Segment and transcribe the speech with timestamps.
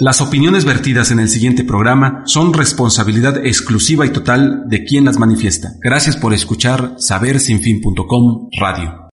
[0.00, 5.18] Las opiniones vertidas en el siguiente programa son responsabilidad exclusiva y total de quien las
[5.18, 5.72] manifiesta.
[5.80, 9.07] Gracias por escuchar sabersinfin.com Radio.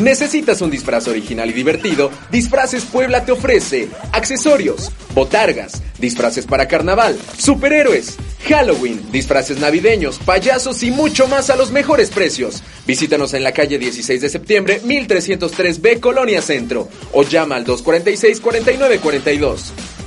[0.00, 2.10] ¿Necesitas un disfraz original y divertido?
[2.30, 8.16] Disfraces Puebla te ofrece accesorios, botargas, disfraces para carnaval, superhéroes,
[8.48, 12.62] Halloween, disfraces navideños, payasos y mucho más a los mejores precios.
[12.86, 19.58] Visítanos en la calle 16 de septiembre, 1303B, Colonia Centro, o llama al 246-4942.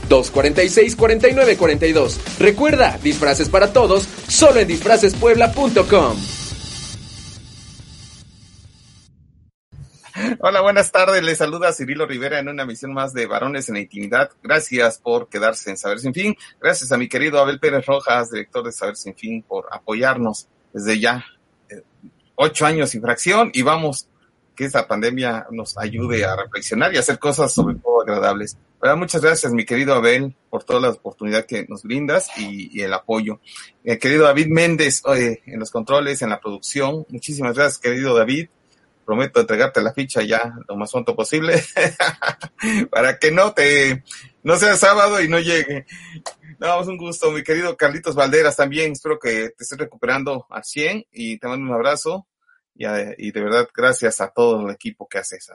[0.10, 2.18] 246-4942.
[2.40, 6.43] Recuerda, disfraces para todos, solo en disfracespuebla.com.
[10.40, 11.22] Hola, buenas tardes.
[11.22, 14.32] Les saluda Cirilo Rivera en una misión más de Varones en la Intimidad.
[14.42, 16.36] Gracias por quedarse en Saber Sin Fin.
[16.62, 21.00] Gracias a mi querido Abel Pérez Rojas, director de Saber Sin Fin, por apoyarnos desde
[21.00, 21.26] ya
[21.70, 21.82] eh,
[22.36, 24.08] ocho años sin fracción y vamos
[24.56, 28.58] que esta pandemia nos ayude a reflexionar y hacer cosas sobre todo agradables.
[28.96, 33.40] muchas gracias, mi querido Abel, por toda la oportunidad que nos brindas y, el apoyo.
[33.84, 37.06] Mi querido David Méndez, eh, en los controles, en la producción.
[37.10, 38.48] Muchísimas gracias, querido David
[39.06, 41.64] prometo entregarte la ficha ya lo más pronto posible
[42.92, 44.04] para que no te
[44.44, 45.86] no sea sábado y no llegue.
[46.60, 48.92] No, es un gusto, mi querido Carlitos Valderas también.
[48.92, 52.28] Espero que te estés recuperando al 100 y te mando un abrazo.
[52.76, 52.86] Y,
[53.18, 55.50] y de verdad, gracias a todo el equipo que haces.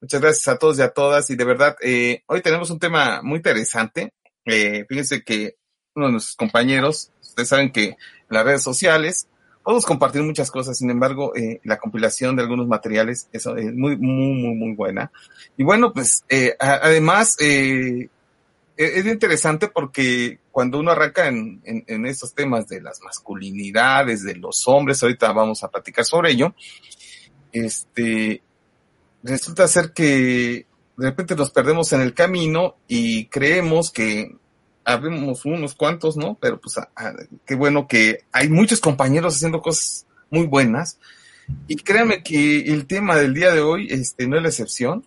[0.00, 1.30] Muchas gracias a todos y a todas.
[1.30, 4.12] Y de verdad, eh, hoy tenemos un tema muy interesante.
[4.44, 5.56] Eh, fíjense que
[5.94, 7.96] uno de nuestros compañeros, ustedes saben que en
[8.28, 9.28] las redes sociales,
[9.68, 14.32] podemos compartir muchas cosas, sin embargo, eh, la compilación de algunos materiales es, muy, muy,
[14.32, 15.12] muy, muy buena.
[15.58, 18.08] Y bueno, pues, eh, además, eh,
[18.78, 24.36] e-, es interesante porque cuando uno arranca en, en, estos temas de las masculinidades, de
[24.36, 26.54] los hombres, ahorita vamos a platicar sobre ello,
[27.52, 28.40] este,
[29.22, 30.64] resulta ser que
[30.96, 34.34] de repente nos perdemos en el camino y creemos que
[34.88, 36.38] habemos unos cuantos, ¿no?
[36.40, 37.12] Pero pues ah, ah,
[37.44, 40.98] qué bueno que hay muchos compañeros haciendo cosas muy buenas.
[41.66, 45.04] Y créanme que el tema del día de hoy este, no es la excepción.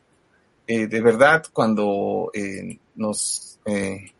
[0.68, 4.12] Eh, de verdad, cuando eh, nos eh,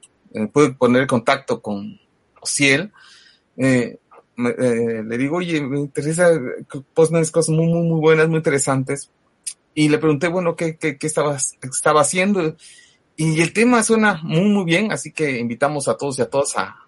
[0.52, 2.00] puede poner en contacto con
[2.42, 2.92] Ociel,
[3.58, 4.00] eh,
[4.38, 6.32] le digo, oye, me interesa,
[6.96, 9.12] pones cosas muy, muy, muy buenas, muy interesantes.
[9.76, 12.56] Y le pregunté, bueno, ¿qué, qué, qué estabas, estaba haciendo?
[13.16, 16.56] Y el tema suena muy, muy bien, así que invitamos a todos y a todas
[16.58, 16.88] a,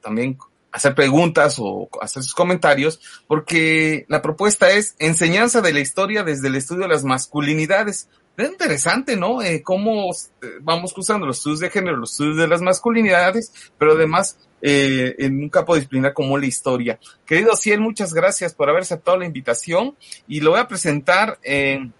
[0.00, 0.38] también
[0.72, 6.48] hacer preguntas o hacer sus comentarios, porque la propuesta es enseñanza de la historia desde
[6.48, 8.08] el estudio de las masculinidades.
[8.36, 9.42] Es interesante, ¿no?
[9.42, 13.92] Eh, cómo eh, vamos cruzando los estudios de género, los estudios de las masculinidades, pero
[13.92, 16.98] además eh, en un campo disciplinar como la historia.
[17.26, 19.96] Querido Ciel, muchas gracias por haber aceptado la invitación
[20.26, 21.92] y lo voy a presentar en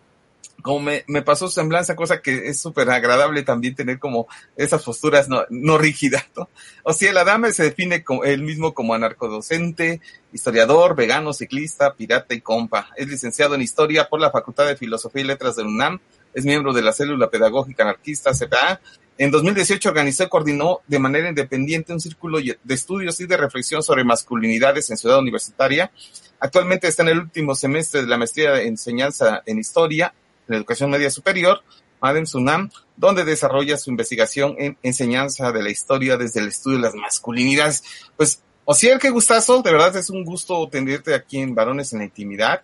[0.62, 5.28] como me, me pasó semblanza, cosa que es súper agradable también tener como esas posturas
[5.28, 6.48] no, no rígidas, ¿no?
[6.84, 10.00] O sea, el Adame se define como, él mismo como anarcodocente,
[10.32, 12.88] historiador, vegano, ciclista, pirata y compa.
[12.96, 16.00] Es licenciado en Historia por la Facultad de Filosofía y Letras de UNAM.
[16.32, 18.80] Es miembro de la Célula Pedagógica Anarquista, CPA.
[19.18, 23.82] En 2018 organizó y coordinó de manera independiente un círculo de estudios y de reflexión
[23.82, 25.92] sobre masculinidades en Ciudad Universitaria.
[26.40, 30.14] Actualmente está en el último semestre de la maestría de enseñanza en historia
[30.48, 31.62] en educación media superior,
[32.00, 36.84] Madem Sunam, donde desarrolla su investigación en enseñanza de la historia desde el estudio de
[36.84, 37.84] las masculinidades.
[38.16, 42.04] Pues, Ociel, qué gustazo, de verdad es un gusto tenerte aquí en Varones en la
[42.04, 42.62] Intimidad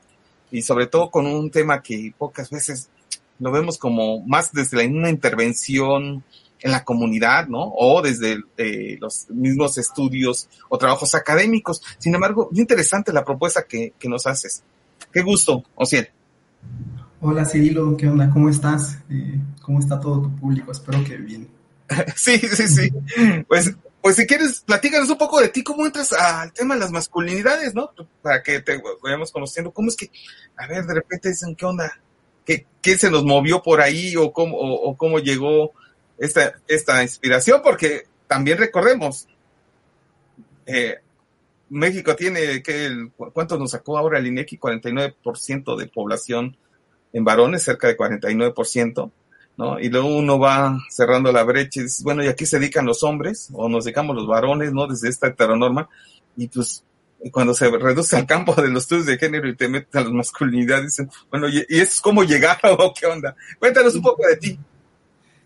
[0.51, 2.89] y sobre todo con un tema que pocas veces
[3.39, 6.25] lo vemos como más desde una intervención
[6.61, 7.73] en la comunidad, ¿no?
[7.77, 11.81] O desde eh, los mismos estudios o trabajos académicos.
[11.99, 14.63] Sin embargo, muy interesante la propuesta que, que nos haces.
[15.13, 16.11] Qué gusto, Ociel.
[17.21, 18.31] Hola Cirilo, ¿qué onda?
[18.31, 18.99] ¿Cómo estás?
[19.11, 20.71] Eh, ¿Cómo está todo tu público?
[20.71, 21.49] Espero que bien.
[22.17, 22.93] sí, sí, sí.
[23.49, 26.93] Pues, pues si quieres, platícanos un poco de ti, cómo entras al tema de las
[26.93, 27.91] masculinidades, ¿no?
[28.23, 29.73] Para que te vayamos conociendo.
[29.73, 30.13] ¿Cómo es que,
[30.57, 31.93] a ver, de repente dicen, ¿qué onda?
[32.47, 35.73] ¿Qué, qué se nos movió por ahí o cómo, o, cómo llegó
[36.19, 37.63] esta, esta inspiración?
[37.65, 39.27] Porque también recordemos,
[40.67, 40.99] eh,
[41.69, 44.57] México tiene, que ¿cuánto nos sacó ahora el INEGI?
[44.57, 46.57] 49% de población
[47.13, 49.11] en varones, cerca de 49%,
[49.57, 49.81] ¿no?
[49.81, 53.03] Y luego uno va cerrando la brecha y dices, bueno, y aquí se dedican los
[53.03, 54.87] hombres, o nos dedicamos los varones, ¿no?
[54.87, 55.89] Desde esta heteronorma,
[56.37, 56.85] y pues
[57.33, 60.13] cuando se reduce al campo de los estudios de género y te meten a las
[60.13, 63.35] masculinidades, dicen, bueno, ¿y, y es cómo llegar o qué onda?
[63.59, 64.59] Cuéntanos un poco de ti.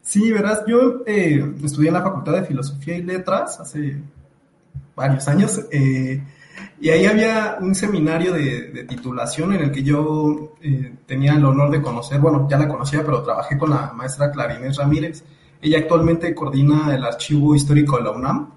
[0.02, 3.96] Sí, verás, yo eh, estudié en la Facultad de Filosofía y Letras hace
[4.96, 6.20] varios años, eh,
[6.82, 11.70] y ahí había un seminario de, titulación en el que yo eh, tenía el honor
[11.70, 15.22] de conocer, bueno, ya la conocía, pero trabajé con la maestra Clarinés Ramírez.
[15.60, 18.50] Ella actualmente coordina el archivo histórico de la UNAM.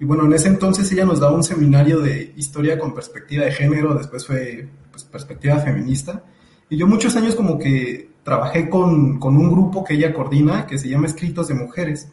[0.00, 3.52] Y bueno, en ese entonces ella nos daba un seminario de historia con perspectiva de
[3.52, 6.24] género, después fue pues, perspectiva feminista.
[6.70, 10.78] Y yo muchos años como que trabajé con, con un grupo que ella coordina que
[10.78, 12.10] se llama Escritos de Mujeres.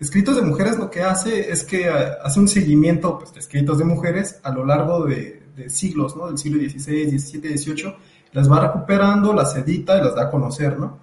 [0.00, 3.84] Escritos de Mujeres lo que hace es que hace un seguimiento pues, de escritos de
[3.84, 6.26] mujeres a lo largo de, de siglos, ¿no?
[6.26, 7.94] Del siglo XVI, XVII, XVIII,
[8.32, 10.98] las va recuperando, las edita y las da a conocer, ¿no?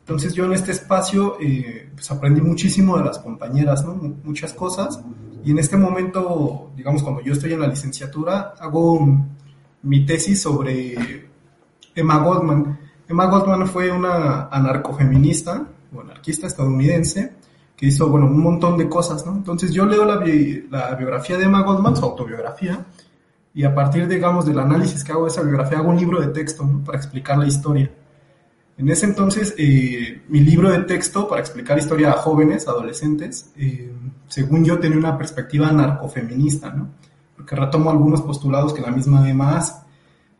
[0.00, 3.94] Entonces yo en este espacio eh, pues aprendí muchísimo de las compañeras, ¿no?
[4.24, 5.00] Muchas cosas.
[5.44, 9.06] Y en este momento, digamos, cuando yo estoy en la licenciatura, hago
[9.82, 11.28] mi tesis sobre
[11.94, 12.78] Emma Goldman.
[13.06, 17.34] Emma Goldman fue una anarcofeminista o anarquista estadounidense
[17.80, 19.34] que hizo, bueno, un montón de cosas, ¿no?
[19.34, 22.84] Entonces yo leo la, bi la biografía de Emma Goldman, su autobiografía,
[23.54, 26.26] y a partir, digamos, del análisis que hago de esa biografía, hago un libro de
[26.26, 26.84] texto, ¿no?
[26.84, 27.90] Para explicar la historia.
[28.76, 33.90] En ese entonces, eh, mi libro de texto para explicar historia a jóvenes, adolescentes, eh,
[34.28, 36.90] según yo tenía una perspectiva anarcofeminista, ¿no?
[37.34, 39.72] Porque retomo algunos postulados que la misma Emma hace.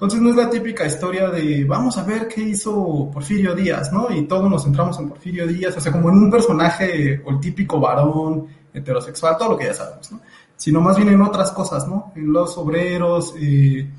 [0.00, 4.10] Entonces no es la típica historia de vamos a ver qué hizo Porfirio Díaz, ¿no?
[4.10, 7.38] Y todos nos centramos en Porfirio Díaz, o sea, como en un personaje o el
[7.38, 10.20] típico varón heterosexual, todo lo que ya sabemos, ¿no?
[10.56, 12.14] Sino más bien en otras cosas, ¿no?
[12.16, 13.90] En los obreros, eh,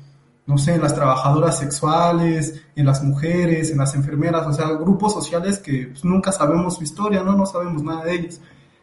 [0.44, 5.12] no sé, en las trabajadoras sexuales, en las mujeres, en las enfermeras, o sea, grupos
[5.12, 7.36] sociales que pues, nunca sabemos su historia, ¿no?
[7.36, 8.40] No sabemos nada de ellos.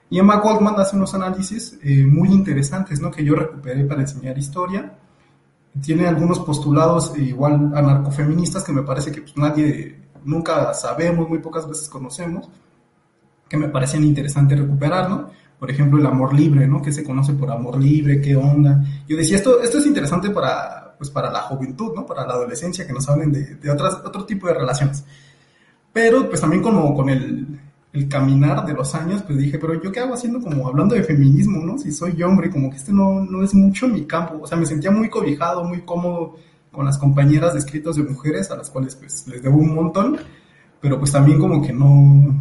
[0.10, 3.12] Y Emma Goldman hace unos análisis eh, muy interesantes, ¿no?
[3.12, 4.96] Que yo recuperé para enseñar historia
[5.82, 11.68] tiene algunos postulados igual anarcofeministas que me parece que pues, nadie, nunca sabemos, muy pocas
[11.68, 12.50] veces conocemos,
[13.48, 15.30] que me parecen interesantes recuperar, ¿no?
[15.60, 16.82] Por ejemplo, el amor libre, ¿no?
[16.82, 18.84] Que se conoce por amor libre, qué onda.
[19.08, 22.06] Yo decía, esto, esto es interesante para, pues, para la juventud, ¿no?
[22.06, 25.04] Para la adolescencia, que nos hablen de, de otras, otro tipo de relaciones.
[25.92, 27.60] Pero, pues también como con el,
[27.92, 31.04] el caminar de los años, pues dije, pero yo qué hago haciendo como hablando de
[31.04, 31.78] feminismo, ¿no?
[31.78, 34.40] Si soy hombre, como que este no, no es mucho mi campo.
[34.42, 36.36] O sea, me sentía muy cobijado, muy cómodo
[36.72, 40.18] con las compañeras de escritos de mujeres, a las cuales pues les debo un montón,
[40.80, 42.36] pero pues también como que no,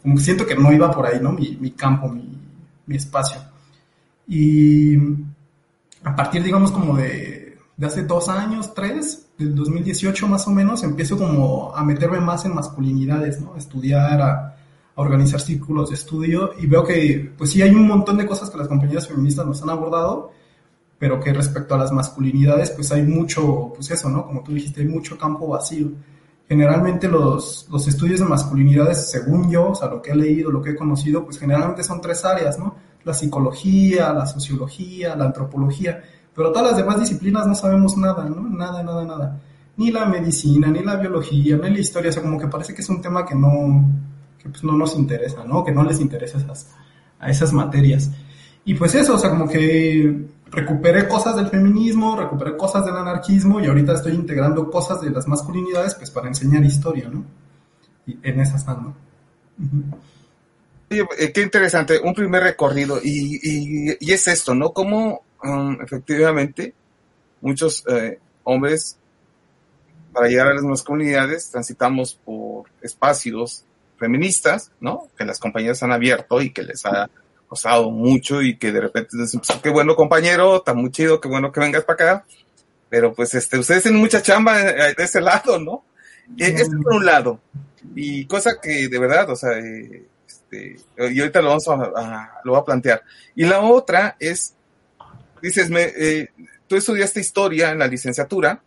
[0.00, 1.32] como que siento que no iba por ahí, ¿no?
[1.32, 2.38] Mi, mi campo, mi,
[2.86, 3.40] mi espacio.
[4.28, 4.96] Y
[6.04, 10.84] a partir, digamos, como de, de hace dos años, tres, del 2018 más o menos,
[10.84, 13.54] empiezo como a meterme más en masculinidades, ¿no?
[13.54, 14.53] A estudiar, a
[14.96, 18.58] organizar círculos de estudio y veo que pues sí hay un montón de cosas que
[18.58, 20.30] las compañeras feministas nos han abordado,
[20.98, 24.26] pero que respecto a las masculinidades pues hay mucho, pues eso, ¿no?
[24.26, 25.88] Como tú dijiste, hay mucho campo vacío.
[26.48, 30.62] Generalmente los, los estudios de masculinidades, según yo, o sea, lo que he leído, lo
[30.62, 32.76] que he conocido, pues generalmente son tres áreas, ¿no?
[33.02, 36.02] La psicología, la sociología, la antropología,
[36.34, 38.48] pero todas las demás disciplinas no sabemos nada, ¿no?
[38.48, 39.40] Nada, nada, nada.
[39.76, 42.82] Ni la medicina, ni la biología, ni la historia, o sea, como que parece que
[42.82, 43.84] es un tema que no,
[44.44, 45.64] que pues no nos interesa, ¿no?
[45.64, 46.68] Que no les interesa esas,
[47.18, 48.10] a esas materias.
[48.66, 53.58] Y pues eso, o sea, como que recuperé cosas del feminismo, recuperé cosas del anarquismo
[53.58, 57.24] y ahorita estoy integrando cosas de las masculinidades pues para enseñar historia, ¿no?
[58.06, 58.94] Y en esas ando.
[59.58, 61.32] -huh.
[61.32, 64.72] Qué interesante, un primer recorrido y, y, y es esto, ¿no?
[64.72, 66.74] Cómo um, efectivamente
[67.40, 68.98] muchos eh, hombres
[70.12, 73.64] para llegar a las masculinidades transitamos por espacios
[74.04, 75.08] feministas, ¿no?
[75.16, 77.08] Que las compañeras han abierto y que les ha
[77.48, 81.28] costado mucho y que de repente dicen, pues, qué bueno compañero, está muy chido, qué
[81.28, 82.26] bueno que vengas para acá.
[82.90, 85.84] Pero pues este, ustedes tienen mucha chamba de ese lado, ¿no?
[86.36, 87.40] Este es por un lado.
[87.94, 92.60] Y cosa que de verdad, o sea, este, y ahorita lo vamos a, lo voy
[92.60, 93.02] a plantear.
[93.34, 94.54] Y la otra es,
[95.40, 96.28] dices, me, eh,
[96.66, 98.62] tú estudiaste historia en la licenciatura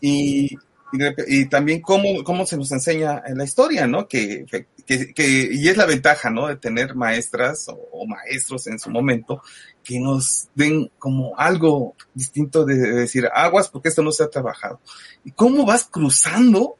[0.00, 0.56] y
[0.92, 4.08] y, también cómo, cómo se nos enseña en la historia, ¿no?
[4.08, 4.46] Que,
[4.86, 6.46] que, que, y es la ventaja, ¿no?
[6.46, 9.42] De tener maestras o, maestros en su momento
[9.84, 14.30] que nos den como algo distinto de, de decir aguas porque esto no se ha
[14.30, 14.80] trabajado.
[15.24, 16.76] ¿Y cómo vas cruzando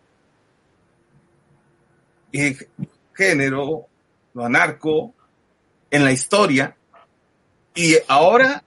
[2.33, 2.69] el
[3.15, 3.87] género,
[4.33, 5.13] lo anarco,
[5.91, 6.77] en la historia?
[7.75, 8.65] Y ahora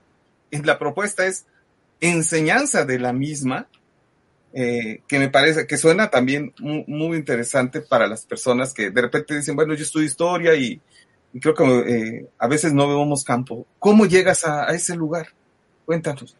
[0.50, 1.46] la propuesta es
[2.00, 3.68] enseñanza de la misma
[4.54, 9.36] eh, que me parece que suena también muy, interesante para las personas que de repente
[9.36, 10.80] dicen, bueno, yo estudio historia y,
[11.40, 13.66] creo que eh, a veces no vemos campo.
[13.78, 15.28] ¿Cómo llegas a, ese lugar?
[15.86, 16.36] Cuéntanos.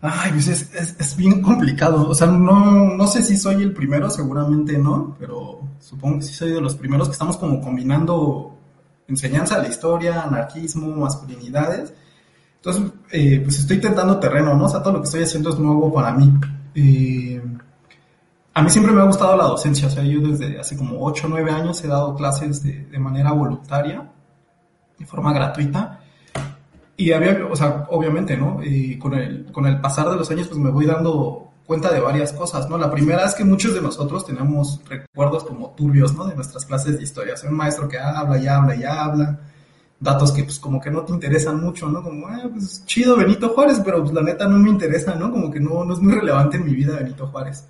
[0.00, 2.08] Ay, pues es, es, bien complicado.
[2.08, 6.34] O sea, no, no sé si soy el primero, seguramente no, pero supongo que sí
[6.34, 8.56] soy de los primeros que estamos como combinando
[9.08, 11.92] enseñanza de la historia, anarquismo, masculinidades.
[12.56, 14.66] Entonces, eh, pues estoy tentando terreno, ¿no?
[14.66, 16.32] O sea, todo lo que estoy haciendo es nuevo para mí.
[16.74, 17.42] Eh,
[18.54, 21.26] a mí siempre me ha gustado la docencia, o sea, yo desde hace como 8
[21.26, 24.10] o 9 años he dado clases de, de, manera voluntaria,
[24.98, 26.00] de forma gratuita.
[26.96, 28.60] Y había, o sea, obviamente, ¿no?
[29.00, 32.32] Con, el, con el pasar de los años, pues me voy dando cuenta de varias
[32.32, 32.76] cosas, ¿no?
[32.76, 36.26] La primera es que muchos de nosotros tenemos recuerdos como turbios, ¿no?
[36.26, 37.34] De nuestras clases de historia.
[37.42, 39.40] O un maestro que habla y habla y habla,
[40.02, 42.02] datos que pues como que no te interesan mucho, ¿no?
[42.02, 45.30] Como, ah, pues chido Benito Juárez, pero pues la neta no me interesa, ¿no?
[45.30, 47.64] Como que no, no es muy relevante en mi vida Benito Juárez.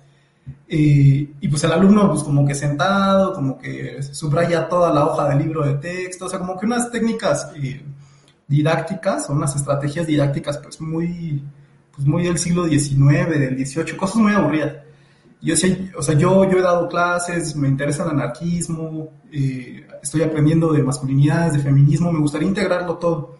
[0.67, 5.39] y pues el alumno pues como que sentado, como que subraya toda la hoja del
[5.39, 7.85] libro de texto, o sea, como que unas técnicas eh,
[8.47, 11.43] didácticas o unas estrategias didácticas pues muy,
[11.95, 14.73] pues muy del siglo XIX, del XVIII, cosas muy aburridas.
[15.43, 15.55] Yo,
[15.97, 20.81] o sea, yo, yo he dado clases, me interesa el anarquismo, eh, estoy aprendiendo de
[20.81, 23.39] masculinidades, de feminismo, me gustaría integrarlo todo.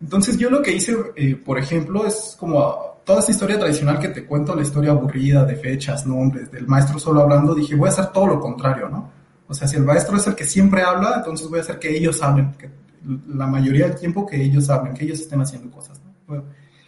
[0.00, 4.10] Entonces yo lo que hice, eh, por ejemplo, es como toda esta historia tradicional que
[4.10, 7.92] te cuento, la historia aburrida de fechas, nombres, del maestro solo hablando, dije, voy a
[7.92, 9.10] hacer todo lo contrario, ¿no?
[9.48, 11.96] O sea, si el maestro es el que siempre habla, entonces voy a hacer que
[11.96, 12.70] ellos hablen, que
[13.28, 16.14] la mayoría del tiempo que ellos hablen, que ellos estén haciendo cosas, ¿no?
[16.28, 16.44] Bueno,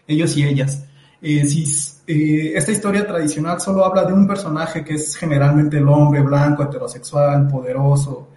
[0.06, 0.84] ellos y ellas.
[1.20, 1.66] Eh, si
[2.10, 7.46] esta historia tradicional solo habla de un personaje que es generalmente el hombre blanco, heterosexual,
[7.48, 8.28] poderoso,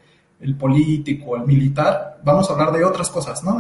[0.42, 3.60] el político, el militar, vamos a hablar de otras cosas, ¿no?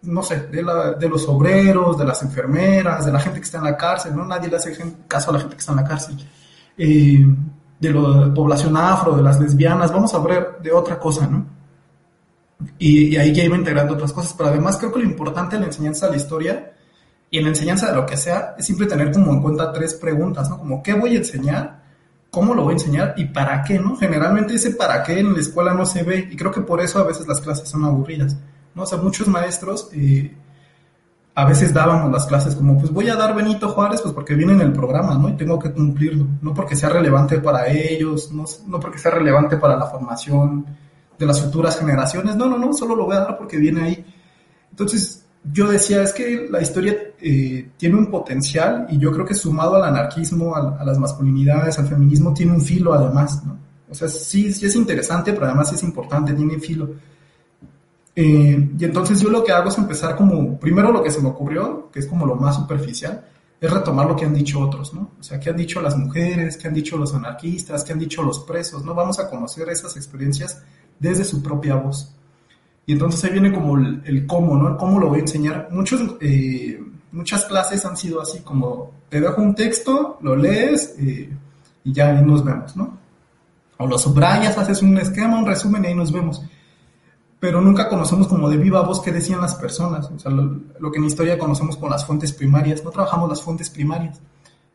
[0.00, 0.64] no sé, de,
[0.98, 4.24] de, los obreros, de las enfermeras, de la gente que está en la cárcel, ¿no?
[4.24, 4.72] Nadie le hace
[5.06, 6.16] caso a la gente que está en la cárcel.
[6.76, 11.44] De la población afro, de las lesbianas, vamos a hablar de otra cosa, ¿no?
[12.78, 15.66] Y, ahí ya iba integrando otras cosas, pero además creo que lo importante en la
[15.66, 16.72] enseñanza de la historia
[17.30, 19.94] y en la enseñanza de lo que sea es siempre tener como en cuenta tres
[19.94, 20.58] preguntas, ¿no?
[20.58, 21.78] Como, ¿qué voy a enseñar?
[22.30, 23.96] cómo lo voy a enseñar y para qué, ¿no?
[23.96, 26.98] Generalmente ese para qué en la escuela no se ve y creo que por eso
[26.98, 28.36] a veces las clases son aburridas,
[28.74, 28.82] ¿no?
[28.82, 30.36] O sea, muchos maestros eh,
[31.34, 34.52] a veces dábamos las clases como, pues voy a dar Benito Juárez, pues porque viene
[34.52, 35.28] en el programa, ¿no?
[35.28, 39.56] Y tengo que cumplirlo, no porque sea relevante para ellos, no, no porque sea relevante
[39.56, 40.66] para la formación
[41.18, 44.04] de las futuras generaciones, no, no, no, solo lo voy a dar porque viene ahí.
[44.70, 49.34] Entonces, yo decía, es que la historia eh, tiene un potencial y yo creo que
[49.34, 53.58] sumado al anarquismo, a, las masculinidades, al feminismo, tiene un filo además, ¿no?
[53.90, 56.90] O sea, sí, sí es interesante, pero además es importante, tiene filo.
[58.14, 61.28] Eh, y entonces yo lo que hago es empezar como, primero lo que se me
[61.28, 63.24] ocurrió, que es como lo más superficial,
[63.60, 65.12] es retomar lo que han dicho otros, ¿no?
[65.18, 68.22] O sea, qué han dicho las mujeres, qué han dicho los anarquistas, qué han dicho
[68.22, 68.94] los presos, ¿no?
[68.94, 70.62] Vamos a conocer esas experiencias
[70.98, 72.14] desde su propia voz.
[72.88, 74.66] Y entonces ahí viene como el, cómo, ¿no?
[74.66, 75.68] El cómo lo voy a enseñar.
[75.70, 81.28] Muchos, eh, muchas clases han sido así, como te dejo un texto, lo lees eh,
[81.84, 82.96] y ya ahí nos vemos, ¿no?
[83.76, 86.42] O lo subrayas, haces un esquema, un resumen y ahí nos vemos.
[87.38, 90.10] Pero nunca conocemos como de viva voz qué decían las personas.
[90.10, 92.82] O sea, lo, que en historia conocemos con las fuentes primarias.
[92.82, 94.18] No trabajamos las fuentes primarias.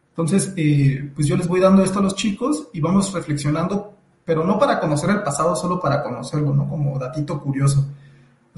[0.10, 4.43] Entonces, eh, pues yo les voy dando esto a los chicos y vamos reflexionando, pero
[4.43, 6.70] no para conocer el pasado, solo para conocerlo, ¿no?
[6.70, 7.84] Como datito curioso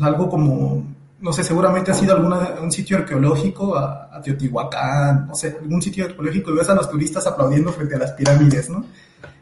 [0.04, 0.84] algo como,
[1.22, 6.06] no sé, seguramente ha sido alguna, un sitio arqueológico a, Teotihuacán, no sé, algún sitio
[6.06, 8.86] arqueológico y ves a los turistas aplaudiendo frente a las pirámides, ¿no?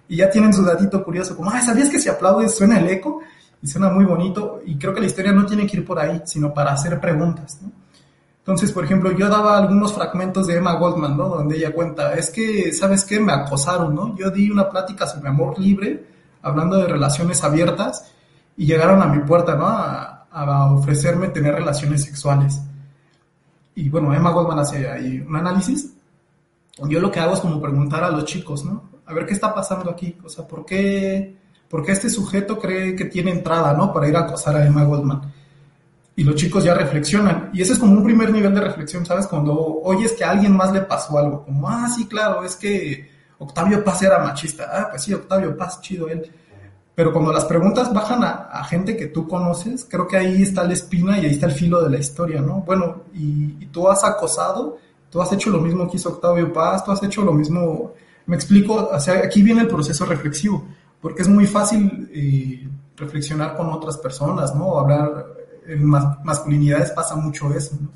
[0.08, 3.22] Y ya tienen su datito curioso, como, ah, ¿sabías que si aplaudes suena el eco?
[3.62, 6.22] Y suena muy bonito, y creo que la historia no tiene que ir por ahí,
[6.26, 7.72] sino para hacer preguntas, ¿no?
[8.40, 11.30] Entonces, por ejemplo, yo daba algunos fragmentos de Emma Goldman, ¿no?
[11.30, 13.20] Donde ella cuenta, es que, ¿sabes qué?
[13.20, 14.18] Me acosaron, ¿no?
[14.18, 16.06] Yo di una plática sobre amor libre,
[16.42, 18.12] hablando de relaciones abiertas,
[18.58, 19.66] y llegaron a mi puerta, ¿no?
[19.66, 22.62] a ofrecerme tener relaciones sexuales.
[23.75, 25.94] Y bueno, Emma Goldman hace ahí un análisis.
[26.88, 28.90] Yo lo que hago es como preguntar a los chicos, ¿no?
[29.06, 30.18] A ver qué está pasando aquí.
[30.24, 31.36] O sea, ¿por qué,
[31.70, 33.94] por qué este sujeto cree que tiene entrada, ¿no?
[33.94, 35.34] Para ir a acosar a Emma Goldman.
[36.16, 37.50] Y los chicos ya reflexionan.
[37.54, 39.28] Y ese es como un primer nivel de reflexión, ¿sabes?
[39.28, 41.44] Cuando oyes que a alguien más le pasó algo.
[41.44, 43.10] Como, ah, sí, claro, es que
[43.40, 44.70] Octavio Paz era machista.
[44.72, 46.32] Ah, pues sí, Octavio Paz, chido él.
[46.96, 50.74] Pero cuando las preguntas bajan a, gente que tú conoces, creo que ahí está la
[50.74, 52.62] espina y ahí está el filo de la historia, ¿no?
[52.62, 54.78] Bueno, y, tú has acosado,
[55.10, 57.94] tú has hecho lo mismo que hizo Octavio Paz, tú has hecho lo mismo,
[58.28, 60.64] me explico, o sea, aquí viene el proceso reflexivo,
[61.02, 64.78] porque es muy fácil eh, reflexionar con otras personas, ¿no?
[64.78, 65.26] Hablar,
[65.66, 67.90] en masculinidades pasa mucho eso, ¿no?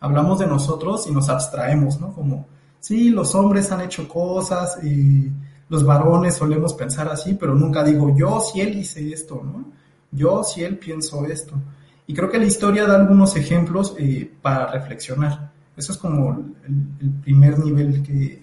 [0.00, 2.14] Hablamos de nosotros y nos abstraemos, ¿no?
[2.14, 2.46] Como
[2.80, 5.30] sí, los hombres han hecho cosas, y
[5.68, 9.64] los varones solemos pensar así, pero nunca digo, yo si él hice esto, ¿no?
[10.10, 11.54] Yo si él pienso esto.
[12.06, 15.52] Y creo que la historia da algunos ejemplos eh, para reflexionar.
[15.76, 16.30] Eso es como
[16.66, 18.42] el, primer nivel que,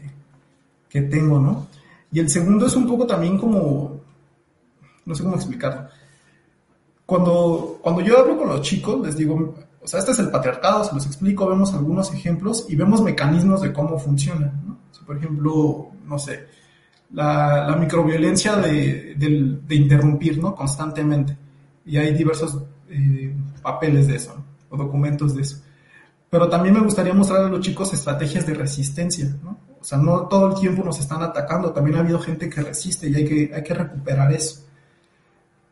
[0.88, 1.68] que tengo, ¿no?
[2.12, 4.00] Y el segundo es un poco también como,
[5.06, 5.88] no sé cómo explicarlo.
[7.06, 10.84] Cuando, cuando yo hablo con los chicos, les digo, o sea, este es el patriarcado,
[10.84, 14.54] se los explico, vemos algunos ejemplos y vemos mecanismos de cómo funciona.
[15.06, 16.48] por ejemplo, no sé,
[17.16, 19.16] la, microviolencia de,
[19.70, 20.56] interrumpir ¿no?
[20.56, 21.38] constantemente.
[21.86, 22.58] Y hay diversos
[22.90, 24.36] eh, papeles de eso,
[24.70, 25.58] o documentos de eso.
[26.30, 29.36] Pero también me gustaría mostrar a los chicos estrategias de resistencia.
[29.44, 29.58] ¿no?
[29.80, 33.10] O sea, no todo el tiempo nos están atacando, también ha habido gente que resiste
[33.10, 34.62] y hay que, hay que recuperar eso.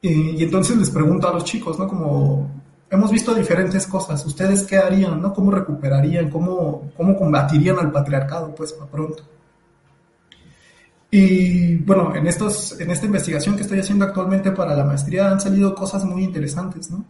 [0.02, 1.88] y entonces les pregunto a los chicos, ¿no?
[1.88, 2.50] Como,
[2.94, 4.24] hemos visto diferentes cosas.
[4.26, 5.20] ¿Ustedes qué harían?
[5.20, 5.34] ¿no?
[5.34, 6.30] ¿Cómo recuperarían?
[6.30, 8.54] ¿Cómo, cómo combatirían al patriarcado?
[8.54, 9.24] Pues para pronto.
[11.16, 15.40] Y bueno, en, estos, en esta investigación que estoy haciendo actualmente para la maestría han
[15.40, 17.06] salido cosas muy interesantes, ¿no?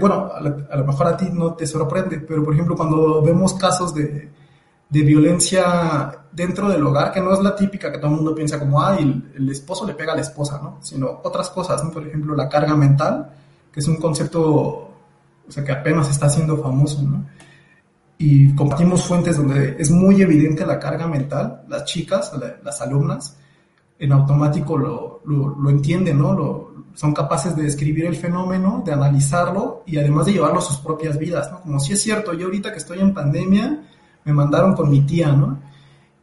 [0.00, 3.94] bueno, a, lo mejor a ti no te sorprende, pero por ejemplo cuando vemos casos
[3.94, 4.30] de,
[4.88, 8.58] de violencia dentro del hogar, que no es la típica que todo el mundo piensa
[8.58, 10.78] como, ah, el, el esposo le pega a la esposa, ¿no?
[10.80, 11.90] Sino otras cosas, ¿no?
[11.90, 13.32] Por ejemplo, la carga mental,
[13.70, 14.50] que es un concepto
[15.46, 17.26] o sea, que apenas está siendo famoso, ¿no?
[18.18, 22.32] Y compartimos fuentes donde es muy evidente la carga mental, las chicas,
[22.62, 23.36] las alumnas,
[23.98, 26.32] en automático lo, lo, entienden, ¿no?
[26.32, 30.78] Lo, son capaces de describir el fenómeno, de analizarlo y además de llevarlo a sus
[30.78, 31.60] propias vidas, ¿no?
[31.60, 33.82] Como si es cierto, yo ahorita que estoy en pandemia,
[34.24, 35.58] me mandaron con mi tía, ¿no?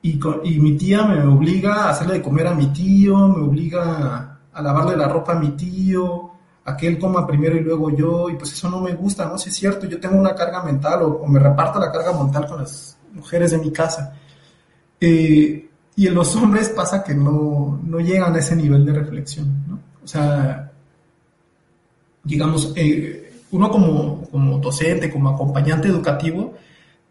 [0.02, 4.40] Y, y mi tía me obliga a hacerle de comer a mi tío, me obliga
[4.52, 6.33] a lavarle la ropa a mi tío,
[6.65, 9.38] a que él coma primero y luego yo, y pues eso no me gusta, ¿no?
[9.38, 12.60] Si es cierto, yo tengo una carga mental o, me reparto la carga mental con
[12.60, 14.15] las mujeres de mi casa.
[15.00, 19.65] Eh, y en los hombres pasa que no, no, llegan a ese nivel de reflexión,
[19.67, 19.79] ¿no?
[20.03, 20.72] O sea,
[22.24, 26.53] digamos, eh, uno como, como docente, como acompañante educativo,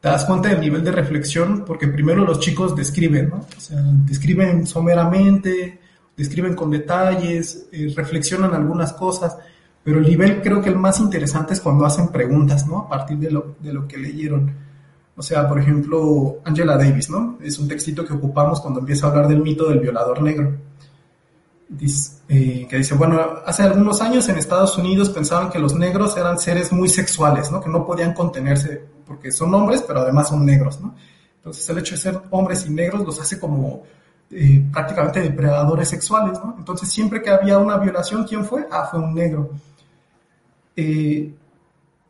[0.00, 3.46] te das cuenta del nivel de reflexión porque primero los chicos describen, ¿no?
[3.56, 5.78] O sea, describen someramente,
[6.16, 9.36] describen con detalles, eh, reflexionan algunas cosas,
[9.84, 12.78] pero el nivel creo que el más interesante es cuando hacen preguntas, ¿no?
[12.78, 14.54] A partir de lo, de lo que leyeron.
[15.16, 17.38] O sea, por ejemplo, Angela Davis, ¿no?
[17.42, 20.56] Es un textito que ocupamos cuando empieza a hablar del mito del violador negro.
[22.28, 26.38] Eh, que dice, bueno, hace algunos años en Estados Unidos pensaban que los negros eran
[26.38, 27.60] seres muy sexuales, ¿no?
[27.60, 30.94] Que no podían contenerse porque son hombres, pero además son negros, ¿no?
[31.36, 33.82] Entonces el hecho de ser hombres y negros los hace como
[34.32, 36.54] eh, prácticamente depredadores sexuales, ¿no?
[36.58, 38.66] Entonces siempre que había una violación, ¿quién fue?
[38.70, 39.50] Ah, fue un negro.
[40.74, 41.34] Eh,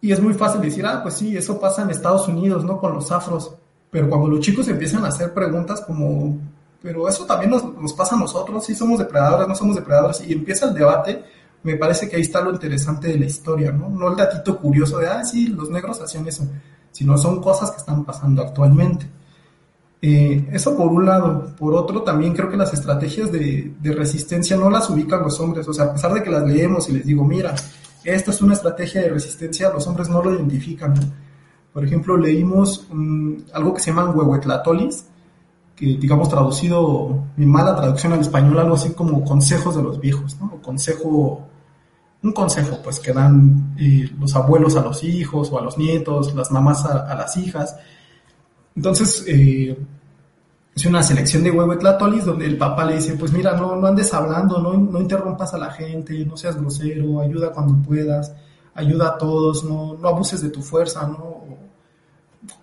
[0.01, 2.79] y es muy fácil decir, ah, pues sí, eso pasa en Estados Unidos, ¿no?
[2.79, 3.55] Con los afros.
[3.91, 6.39] Pero cuando los chicos empiezan a hacer preguntas como,
[6.81, 10.33] pero eso también nos, nos pasa a nosotros, sí somos depredadores, no somos depredadores, y
[10.33, 11.25] empieza el debate,
[11.63, 13.89] me parece que ahí está lo interesante de la historia, ¿no?
[13.89, 16.45] No el datito curioso de, ah, sí, los negros hacían eso,
[16.91, 19.07] sino son cosas que están pasando actualmente.
[20.05, 21.55] Eh, eso por un lado.
[21.57, 25.67] Por otro, también creo que las estrategias de, resistencia no las ubican los hombres.
[25.69, 27.55] O sea, a pesar de que las leemos y les digo, mira,
[28.03, 30.95] esta es una estrategia de resistencia, los hombres no lo identifican.
[31.73, 32.88] Por ejemplo, leímos
[33.55, 35.05] algo que se llaman huehuetlatolis,
[35.77, 40.37] que digamos traducido, mi mala traducción al español, algo así como consejos de los viejos,
[40.62, 41.47] consejo,
[42.23, 46.35] un consejo pues que dan eh, los abuelos a los hijos o a los nietos,
[46.35, 47.77] las mamás a las hijas
[48.75, 49.77] entonces, eh,
[50.75, 54.13] es una selección de huehuetlatolis donde el papá le dice, pues mira, no, no andes
[54.15, 58.33] hablando, no, no interrumpas a la gente, no seas grosero, ayuda cuando puedas,
[58.75, 61.43] ayuda a todos, no, no abuses de tu fuerza, ¿no?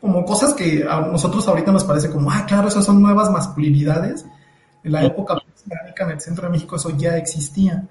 [0.01, 4.25] Como cosas que a nosotros ahorita nos parece como, ah, claro, esas son nuevas masculinidades.
[4.83, 5.35] En la época
[5.99, 7.87] en el centro de México eso ya existía.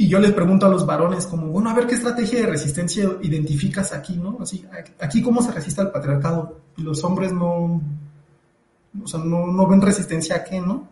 [0.00, 3.06] Y yo les pregunto a los varones como, bueno, a ver qué estrategia de resistencia
[3.20, 4.38] identificas aquí, ¿no?
[4.40, 4.64] Así,
[4.98, 6.56] aquí cómo se resiste al patriarcado.
[6.78, 7.82] Y los hombres no,
[9.04, 10.88] o sea, no, ven resistencia a qué, ¿no?